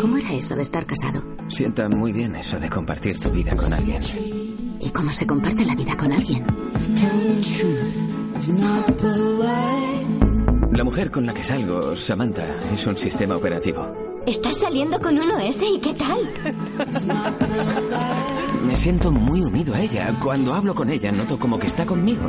¿Cómo 0.00 0.16
era 0.16 0.32
eso 0.32 0.56
de 0.56 0.62
estar 0.62 0.86
casado? 0.86 1.22
Sienta 1.48 1.86
muy 1.90 2.14
bien 2.14 2.34
eso 2.34 2.58
de 2.58 2.70
compartir 2.70 3.20
tu 3.20 3.28
vida 3.30 3.54
con 3.54 3.70
alguien. 3.70 4.00
¿Y 4.80 4.88
cómo 4.88 5.12
se 5.12 5.26
comparte 5.26 5.62
la 5.66 5.74
vida 5.74 5.94
con 5.94 6.10
alguien? 6.10 6.46
La 10.72 10.84
mujer 10.84 11.10
con 11.10 11.26
la 11.26 11.34
que 11.34 11.42
salgo, 11.42 11.94
Samantha, 11.94 12.46
es 12.72 12.86
un 12.86 12.96
sistema 12.96 13.36
operativo. 13.36 13.94
¿Estás 14.26 14.56
saliendo 14.56 14.98
con 15.00 15.18
uno 15.18 15.38
ese 15.38 15.66
y 15.68 15.78
qué 15.80 15.92
tal? 15.92 16.18
Me 18.64 18.74
siento 18.74 19.12
muy 19.12 19.42
unido 19.42 19.74
a 19.74 19.82
ella. 19.82 20.16
Cuando 20.18 20.54
hablo 20.54 20.74
con 20.74 20.88
ella, 20.88 21.12
noto 21.12 21.38
como 21.38 21.58
que 21.58 21.66
está 21.66 21.84
conmigo. 21.84 22.22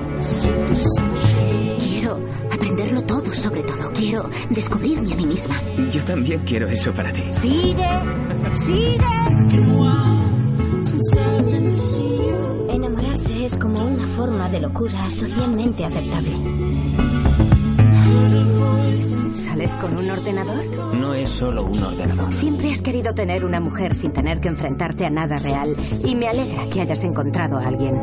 Quiero 2.11 2.53
aprenderlo 2.53 3.03
todo, 3.03 3.33
sobre 3.33 3.63
todo. 3.63 3.91
Quiero 3.93 4.29
descubrirme 4.49 5.13
a 5.13 5.15
mí 5.15 5.25
misma. 5.25 5.55
Yo 5.91 6.03
también 6.03 6.41
quiero 6.45 6.67
eso 6.67 6.93
para 6.93 7.11
ti. 7.11 7.23
¡Sigue! 7.29 7.87
¡Sigue! 8.53 8.97
Enamorarse 12.69 13.45
es 13.45 13.55
como 13.57 13.85
una 13.85 14.07
forma 14.07 14.49
de 14.49 14.59
locura 14.59 15.09
socialmente 15.09 15.85
aceptable. 15.85 16.31
¿Sales 19.35 19.71
con 19.73 19.97
un 19.97 20.09
ordenador? 20.09 20.65
No 20.95 21.13
es 21.13 21.29
solo 21.29 21.63
un 21.63 21.81
ordenador. 21.81 22.33
Siempre 22.33 22.71
has 22.71 22.81
querido 22.81 23.13
tener 23.13 23.45
una 23.45 23.59
mujer 23.59 23.93
sin 23.93 24.11
tener 24.11 24.39
que 24.39 24.49
enfrentarte 24.49 25.05
a 25.05 25.09
nada 25.09 25.39
real. 25.39 25.75
Y 26.05 26.15
me 26.15 26.27
alegra 26.27 26.67
que 26.69 26.81
hayas 26.81 27.03
encontrado 27.03 27.57
a 27.57 27.67
alguien. 27.67 28.01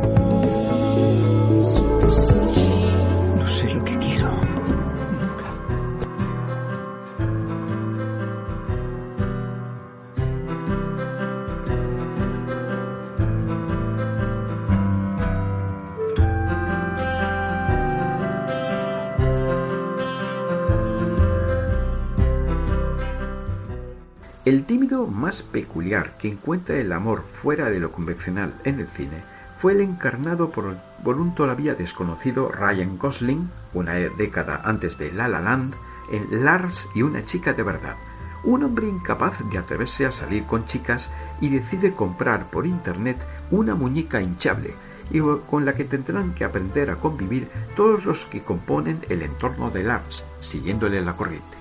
El 24.49 24.65
tímido 24.65 25.07
más 25.07 25.43
peculiar 25.43 26.17
que 26.17 26.27
encuentra 26.27 26.77
el 26.77 26.91
amor 26.95 27.23
fuera 27.43 27.69
de 27.69 27.81
lo 27.81 27.93
convencional 27.93 28.55
en 28.65 28.81
el 28.81 28.87
cine 28.87 29.23
fue 29.61 29.75
el 29.75 29.83
encarnado 29.83 30.49
por, 30.49 30.75
por 31.05 31.21
un 31.21 31.35
todavía 31.35 31.75
desconocido 31.75 32.49
Ryan 32.49 32.97
Gosling, 32.97 33.51
una 33.75 33.93
década 33.93 34.63
antes 34.65 34.97
de 34.97 35.13
La 35.13 35.29
La 35.29 35.43
Land, 35.43 35.75
en 36.11 36.47
Lars 36.47 36.89
y 36.95 37.03
una 37.03 37.27
chica 37.27 37.53
de 37.53 37.63
verdad. 37.63 37.97
Un 38.43 38.65
hombre 38.65 38.89
incapaz 38.89 39.35
de 39.51 39.59
atreverse 39.59 40.07
a 40.07 40.13
salir 40.13 40.45
con 40.45 40.65
chicas 40.65 41.11
y 41.43 41.51
decide 41.51 41.93
comprar 41.93 42.47
por 42.47 42.65
internet 42.65 43.19
una 43.51 43.75
muñeca 43.75 44.23
hinchable 44.23 44.73
y 45.11 45.21
con 45.21 45.67
la 45.67 45.75
que 45.75 45.85
tendrán 45.85 46.33
que 46.33 46.45
aprender 46.45 46.89
a 46.89 46.97
convivir 46.97 47.51
todos 47.77 48.07
los 48.07 48.25
que 48.25 48.43
componen 48.43 49.01
el 49.11 49.21
entorno 49.21 49.69
de 49.69 49.83
Lars, 49.83 50.25
siguiéndole 50.41 51.03
la 51.03 51.17
corriente. 51.17 51.58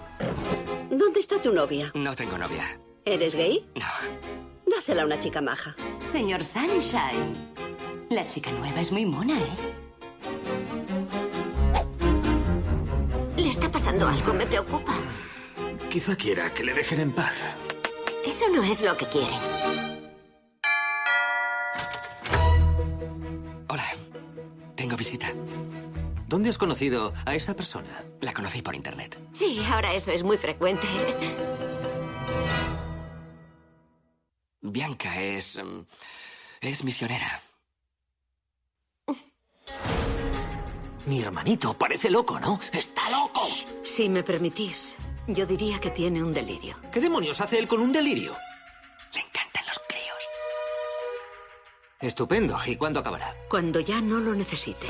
¿Dónde 0.90 1.20
está 1.20 1.42
tu 1.42 1.52
novia? 1.52 1.92
No 1.94 2.16
tengo 2.16 2.38
novia. 2.38 2.80
¿Eres 3.06 3.36
gay? 3.36 3.66
No. 3.76 3.86
Dásela 4.66 5.04
a 5.04 5.06
una 5.06 5.20
chica 5.20 5.42
maja. 5.42 5.76
Señor 6.12 6.44
Sunshine. 6.44 7.34
La 8.10 8.26
chica 8.28 8.52
nueva 8.52 8.82
es 8.82 8.92
muy 8.92 9.06
mona, 9.06 9.38
¿eh? 9.38 9.56
Le 13.38 13.50
está 13.50 13.72
pasando 13.72 14.08
algo, 14.08 14.34
me 14.34 14.46
preocupa. 14.46 14.94
Quizá 15.90 16.16
quiera 16.16 16.54
que 16.54 16.64
le 16.64 16.74
dejen 16.74 17.00
en 17.00 17.12
paz. 17.12 17.38
Eso 18.26 18.46
no 18.54 18.64
es 18.64 18.82
lo 18.82 18.96
que 18.98 19.06
quiere. 19.06 19.34
Hola. 23.70 23.86
Tengo 24.76 24.96
visita. 24.98 25.28
¿Dónde 26.28 26.50
has 26.50 26.58
conocido 26.58 27.14
a 27.26 27.36
esa 27.36 27.56
persona? 27.56 28.04
La 28.20 28.34
conocí 28.34 28.62
por 28.62 28.76
internet. 28.76 29.18
Sí, 29.32 29.64
ahora 29.70 29.94
eso 29.94 30.12
es 30.12 30.24
muy 30.24 30.38
frecuente. 30.38 30.86
Bianca 34.62 35.22
es... 35.22 35.58
mm, 35.58 35.80
es 36.62 36.84
misionera. 36.84 37.42
Mi 41.06 41.22
hermanito 41.22 41.74
parece 41.74 42.10
loco, 42.10 42.38
¿no? 42.40 42.60
¡Está 42.74 43.10
loco! 43.10 43.48
Si 43.86 44.10
me 44.10 44.24
permitís, 44.24 44.98
yo 45.28 45.46
diría 45.46 45.80
que 45.80 45.92
tiene 45.92 46.22
un 46.22 46.34
delirio. 46.34 46.76
¿Qué 46.92 47.00
demonios 47.00 47.40
hace 47.40 47.58
él 47.58 47.68
con 47.70 47.80
un 47.80 47.94
delirio? 47.94 48.34
Estupendo. 52.00 52.58
¿Y 52.66 52.76
cuándo 52.76 53.00
acabará? 53.00 53.34
Cuando 53.50 53.80
ya 53.80 54.02
no 54.02 54.20
lo 54.20 54.36
necesite. 54.36 54.86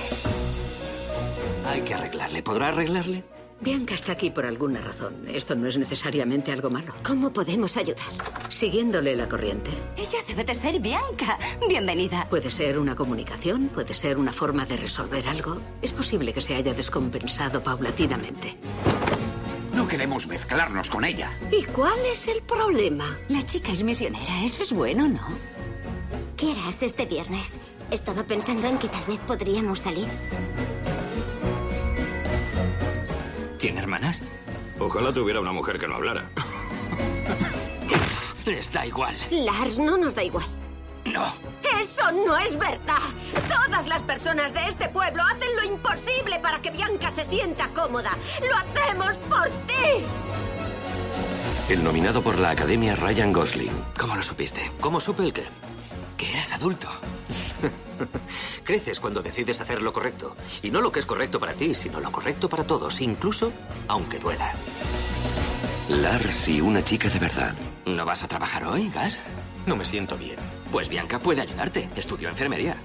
Hay 1.68 1.82
que 1.82 1.94
arreglarle. 1.94 2.42
¿Podrá 2.42 2.70
arreglarle? 2.70 3.24
Bianca 3.60 3.96
está 3.96 4.14
aquí 4.14 4.30
por 4.30 4.46
alguna 4.46 4.80
razón. 4.80 5.26
Esto 5.28 5.56
no 5.56 5.68
es 5.68 5.78
necesariamente 5.78 6.52
algo 6.52 6.70
malo. 6.70 6.94
¿Cómo 7.04 7.34
podemos 7.34 7.76
ayudar? 7.76 8.06
Siguiéndole 8.50 9.16
la 9.16 9.28
corriente. 9.28 9.72
Ella 9.98 10.20
debe 10.28 10.46
de 10.46 10.56
ser 10.56 10.80
Bianca. 10.80 11.38
Bienvenida. 11.68 12.28
Puede 12.30 12.52
ser 12.52 12.78
una 12.78 12.96
comunicación, 12.96 13.68
puede 13.70 13.94
ser 13.94 14.18
una 14.18 14.32
forma 14.32 14.66
de 14.66 14.78
resolver 14.78 15.28
algo. 15.28 15.60
Es 15.82 15.92
posible 15.92 16.34
que 16.34 16.42
se 16.42 16.56
haya 16.56 16.74
descompensado 16.74 17.62
paulatinamente. 17.62 18.58
No 19.74 19.88
queremos 19.88 20.26
mezclarnos 20.26 20.90
con 20.90 21.04
ella. 21.04 21.32
¿Y 21.52 21.64
cuál 21.66 22.00
es 22.10 22.28
el 22.28 22.42
problema? 22.44 23.18
La 23.28 23.44
chica 23.44 23.74
es 23.74 23.84
misionera. 23.84 24.44
Eso 24.46 24.64
es 24.64 24.72
bueno, 24.72 25.10
¿no? 25.10 25.28
¿Qué 26.38 26.52
harás 26.52 26.82
este 26.84 27.06
viernes? 27.06 27.60
Estaba 27.92 28.24
pensando 28.24 28.68
en 28.68 28.78
que 28.78 28.88
tal 28.88 29.04
vez 29.06 29.20
podríamos 29.20 29.80
salir. 29.80 30.08
¿Tiene 33.58 33.80
hermanas? 33.80 34.22
Ojalá 34.80 35.12
tuviera 35.12 35.40
una 35.40 35.52
mujer 35.52 35.80
que 35.80 35.88
no 35.88 35.96
hablara. 35.96 36.30
Les 38.46 38.72
da 38.72 38.86
igual. 38.86 39.16
Lars, 39.32 39.80
no 39.80 39.98
nos 39.98 40.16
da 40.16 40.24
igual. 40.24 40.46
No. 41.06 41.26
Eso 41.82 42.12
no 42.12 42.38
es 42.38 42.58
verdad. 42.58 43.02
Todas 43.48 43.88
las 43.88 44.04
personas 44.04 44.54
de 44.54 44.68
este 44.68 44.90
pueblo 44.90 45.24
hacen 45.24 45.56
lo 45.56 45.64
imposible 45.64 46.40
para 46.40 46.62
que 46.62 46.72
Bianca 46.72 47.12
se 47.12 47.26
sienta 47.26 47.70
cómoda. 47.70 48.12
Lo 48.48 48.56
hacemos 48.56 49.18
por 49.18 49.48
ti. 49.66 50.04
El 51.70 51.84
nominado 51.84 52.22
por 52.22 52.38
la 52.38 52.52
Academia 52.52 52.96
Ryan 52.96 53.34
Gosling. 53.34 53.72
¿Cómo 53.98 54.16
lo 54.16 54.24
supiste? 54.24 54.72
¿Cómo 54.80 55.02
supe 55.02 55.24
el 55.24 55.34
qué? 55.34 55.46
Que 56.18 56.32
eras 56.32 56.54
adulto. 56.54 56.88
Creces 58.64 59.00
cuando 59.00 59.22
decides 59.22 59.62
hacer 59.62 59.82
lo 59.82 59.94
correcto. 59.94 60.36
Y 60.62 60.72
no 60.72 60.82
lo 60.82 60.92
que 60.92 61.00
es 61.00 61.06
correcto 61.06 61.40
para 61.40 61.54
ti, 61.54 61.74
sino 61.76 62.00
lo 62.00 62.12
correcto 62.12 62.50
para 62.50 62.66
todos, 62.66 63.02
incluso 63.02 63.52
aunque 63.88 64.20
duela. 64.20 64.54
Lars 65.90 66.48
y 66.48 66.60
una 66.62 66.84
chica 66.84 67.10
de 67.10 67.20
verdad. 67.20 67.56
¿No 67.86 68.06
vas 68.06 68.24
a 68.24 68.28
trabajar 68.28 68.66
hoy, 68.66 68.90
Gas? 68.90 69.18
No 69.66 69.76
me 69.76 69.86
siento 69.86 70.18
bien. 70.18 70.36
Pues 70.72 70.90
Bianca 70.90 71.20
puede 71.20 71.42
ayudarte. 71.42 71.90
Estudió 71.96 72.30
enfermería. 72.30 72.78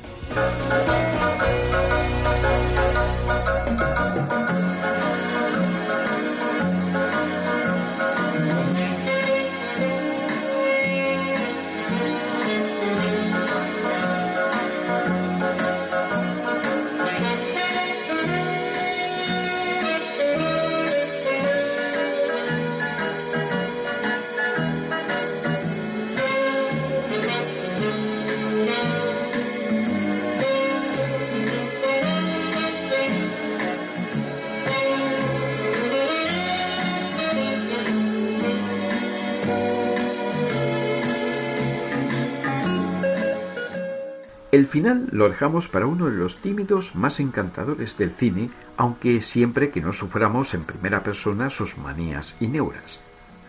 El 44.63 44.69
final 44.69 45.09
lo 45.11 45.29
dejamos 45.29 45.67
para 45.67 45.89
uno 45.89 46.09
de 46.09 46.17
los 46.17 46.37
tímidos 46.37 46.95
más 46.95 47.19
encantadores 47.19 47.99
del 47.99 48.13
cine, 48.13 48.49
aunque 48.77 49.21
siempre 49.21 49.71
que 49.71 49.81
no 49.81 49.93
suframos 49.93 50.55
en 50.55 50.63
primera 50.63 51.03
persona 51.03 51.51
sus 51.51 51.79
manías 51.79 52.37
y 52.39 52.47
neuras. 52.47 53.01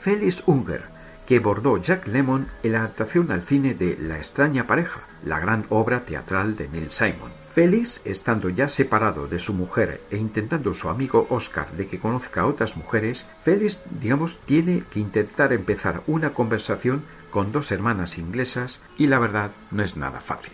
Félix 0.01 0.41
Unger, 0.47 0.81
que 1.27 1.37
bordó 1.37 1.77
Jack 1.77 2.07
Lemmon 2.07 2.47
en 2.63 2.71
la 2.71 2.79
adaptación 2.79 3.31
al 3.31 3.43
cine 3.43 3.75
de 3.75 3.95
La 3.95 4.17
extraña 4.17 4.65
pareja, 4.65 5.01
la 5.23 5.39
gran 5.39 5.65
obra 5.69 5.99
teatral 5.99 6.55
de 6.55 6.67
Neil 6.67 6.89
Simon. 6.89 7.29
Félix, 7.53 8.01
estando 8.05 8.49
ya 8.49 8.67
separado 8.67 9.27
de 9.27 9.37
su 9.37 9.53
mujer 9.53 10.01
e 10.09 10.17
intentando 10.17 10.73
su 10.73 10.89
amigo 10.89 11.27
Oscar 11.29 11.71
de 11.73 11.85
que 11.85 11.99
conozca 11.99 12.41
a 12.41 12.47
otras 12.47 12.75
mujeres, 12.75 13.27
Félix, 13.43 13.79
digamos, 14.01 14.39
tiene 14.47 14.81
que 14.91 14.99
intentar 14.99 15.53
empezar 15.53 16.01
una 16.07 16.31
conversación 16.31 17.03
con 17.29 17.51
dos 17.51 17.71
hermanas 17.71 18.17
inglesas 18.17 18.81
y 18.97 19.05
la 19.05 19.19
verdad 19.19 19.51
no 19.69 19.83
es 19.83 19.95
nada 19.95 20.19
fácil. 20.19 20.53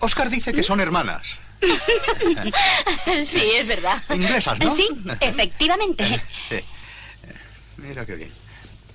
Oscar 0.00 0.30
dice 0.30 0.52
que 0.52 0.62
son 0.62 0.80
hermanas. 0.80 1.22
Sí, 3.30 3.50
es 3.56 3.66
verdad. 3.66 4.02
Inglesas, 4.10 4.58
¿no? 4.60 4.76
Sí, 4.76 4.88
efectivamente. 5.20 6.22
Sí. 6.48 6.60
Mira 7.76 8.06
qué 8.06 8.14
bien. 8.14 8.32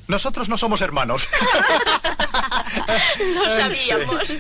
Nosotros 0.07 0.49
no 0.49 0.57
somos 0.57 0.81
hermanos. 0.81 1.27
Lo 3.19 3.45
sabíamos. 3.57 4.27
Sí. 4.27 4.39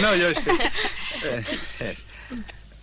No, 0.00 0.14
yo 0.14 0.28
es 0.28 0.38
que... 0.38 0.50
eh, 0.50 1.44
eh, 1.80 1.96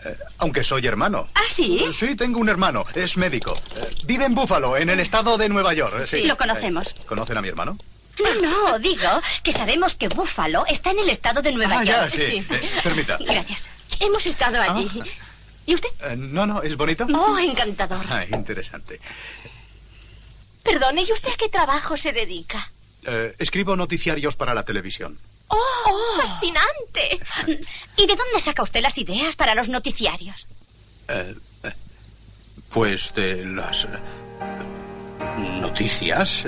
eh, 0.05 0.17
aunque 0.39 0.63
soy 0.63 0.85
hermano. 0.85 1.29
¿Ah, 1.33 1.41
sí? 1.55 1.85
Sí, 1.93 2.15
tengo 2.15 2.39
un 2.39 2.49
hermano. 2.49 2.83
Es 2.93 3.17
médico. 3.17 3.53
Eh, 3.75 3.89
vive 4.05 4.25
en 4.25 4.35
Búfalo, 4.35 4.77
en 4.77 4.89
el 4.89 4.99
estado 4.99 5.37
de 5.37 5.49
Nueva 5.49 5.73
York. 5.73 6.01
eh, 6.01 6.07
Sí. 6.07 6.23
Lo 6.23 6.37
conocemos. 6.37 6.87
Eh, 6.87 6.95
¿Conocen 7.05 7.37
a 7.37 7.41
mi 7.41 7.47
hermano? 7.47 7.77
No, 8.23 8.35
no, 8.41 8.79
digo 8.79 9.21
que 9.43 9.51
sabemos 9.51 9.95
que 9.95 10.07
Búfalo 10.07 10.65
está 10.67 10.91
en 10.91 10.99
el 10.99 11.09
estado 11.09 11.41
de 11.41 11.51
Nueva 11.51 11.79
Ah, 11.79 11.83
ya, 11.83 12.07
York. 12.07 12.11
sí. 12.15 12.45
Eh, 12.49 12.79
permita. 12.83 13.17
Gracias. 13.19 13.63
Hemos 13.99 14.23
estado 14.25 14.61
allí. 14.61 14.87
¿Y 15.65 15.73
usted? 15.75 15.89
Eh, 16.01 16.15
no, 16.17 16.45
no, 16.45 16.61
¿es 16.61 16.75
bonito? 16.75 17.07
Oh, 17.15 17.37
encantador. 17.39 18.05
Ah, 18.09 18.23
interesante. 18.31 18.99
Perdone, 20.63 21.03
¿y 21.03 21.11
usted 21.11 21.29
a 21.29 21.37
qué 21.37 21.49
trabajo 21.49 21.97
se 21.97 22.13
dedica? 22.13 22.71
Eh, 23.05 23.35
escribo 23.37 23.75
noticiarios 23.75 24.35
para 24.35 24.53
la 24.53 24.63
televisión. 24.63 25.19
¡Oh! 25.49 25.57
¡Oh, 25.85 26.21
fascinante! 26.21 27.19
¿Y 27.97 28.07
de 28.07 28.15
dónde 28.15 28.39
saca 28.39 28.63
usted 28.63 28.81
las 28.81 28.97
ideas 28.97 29.35
para 29.35 29.53
los 29.55 29.69
noticiarios? 29.69 30.47
Eh, 31.09 31.35
eh, 31.63 31.73
pues 32.69 33.13
de 33.13 33.45
las 33.45 33.87
noticias. 35.59 36.45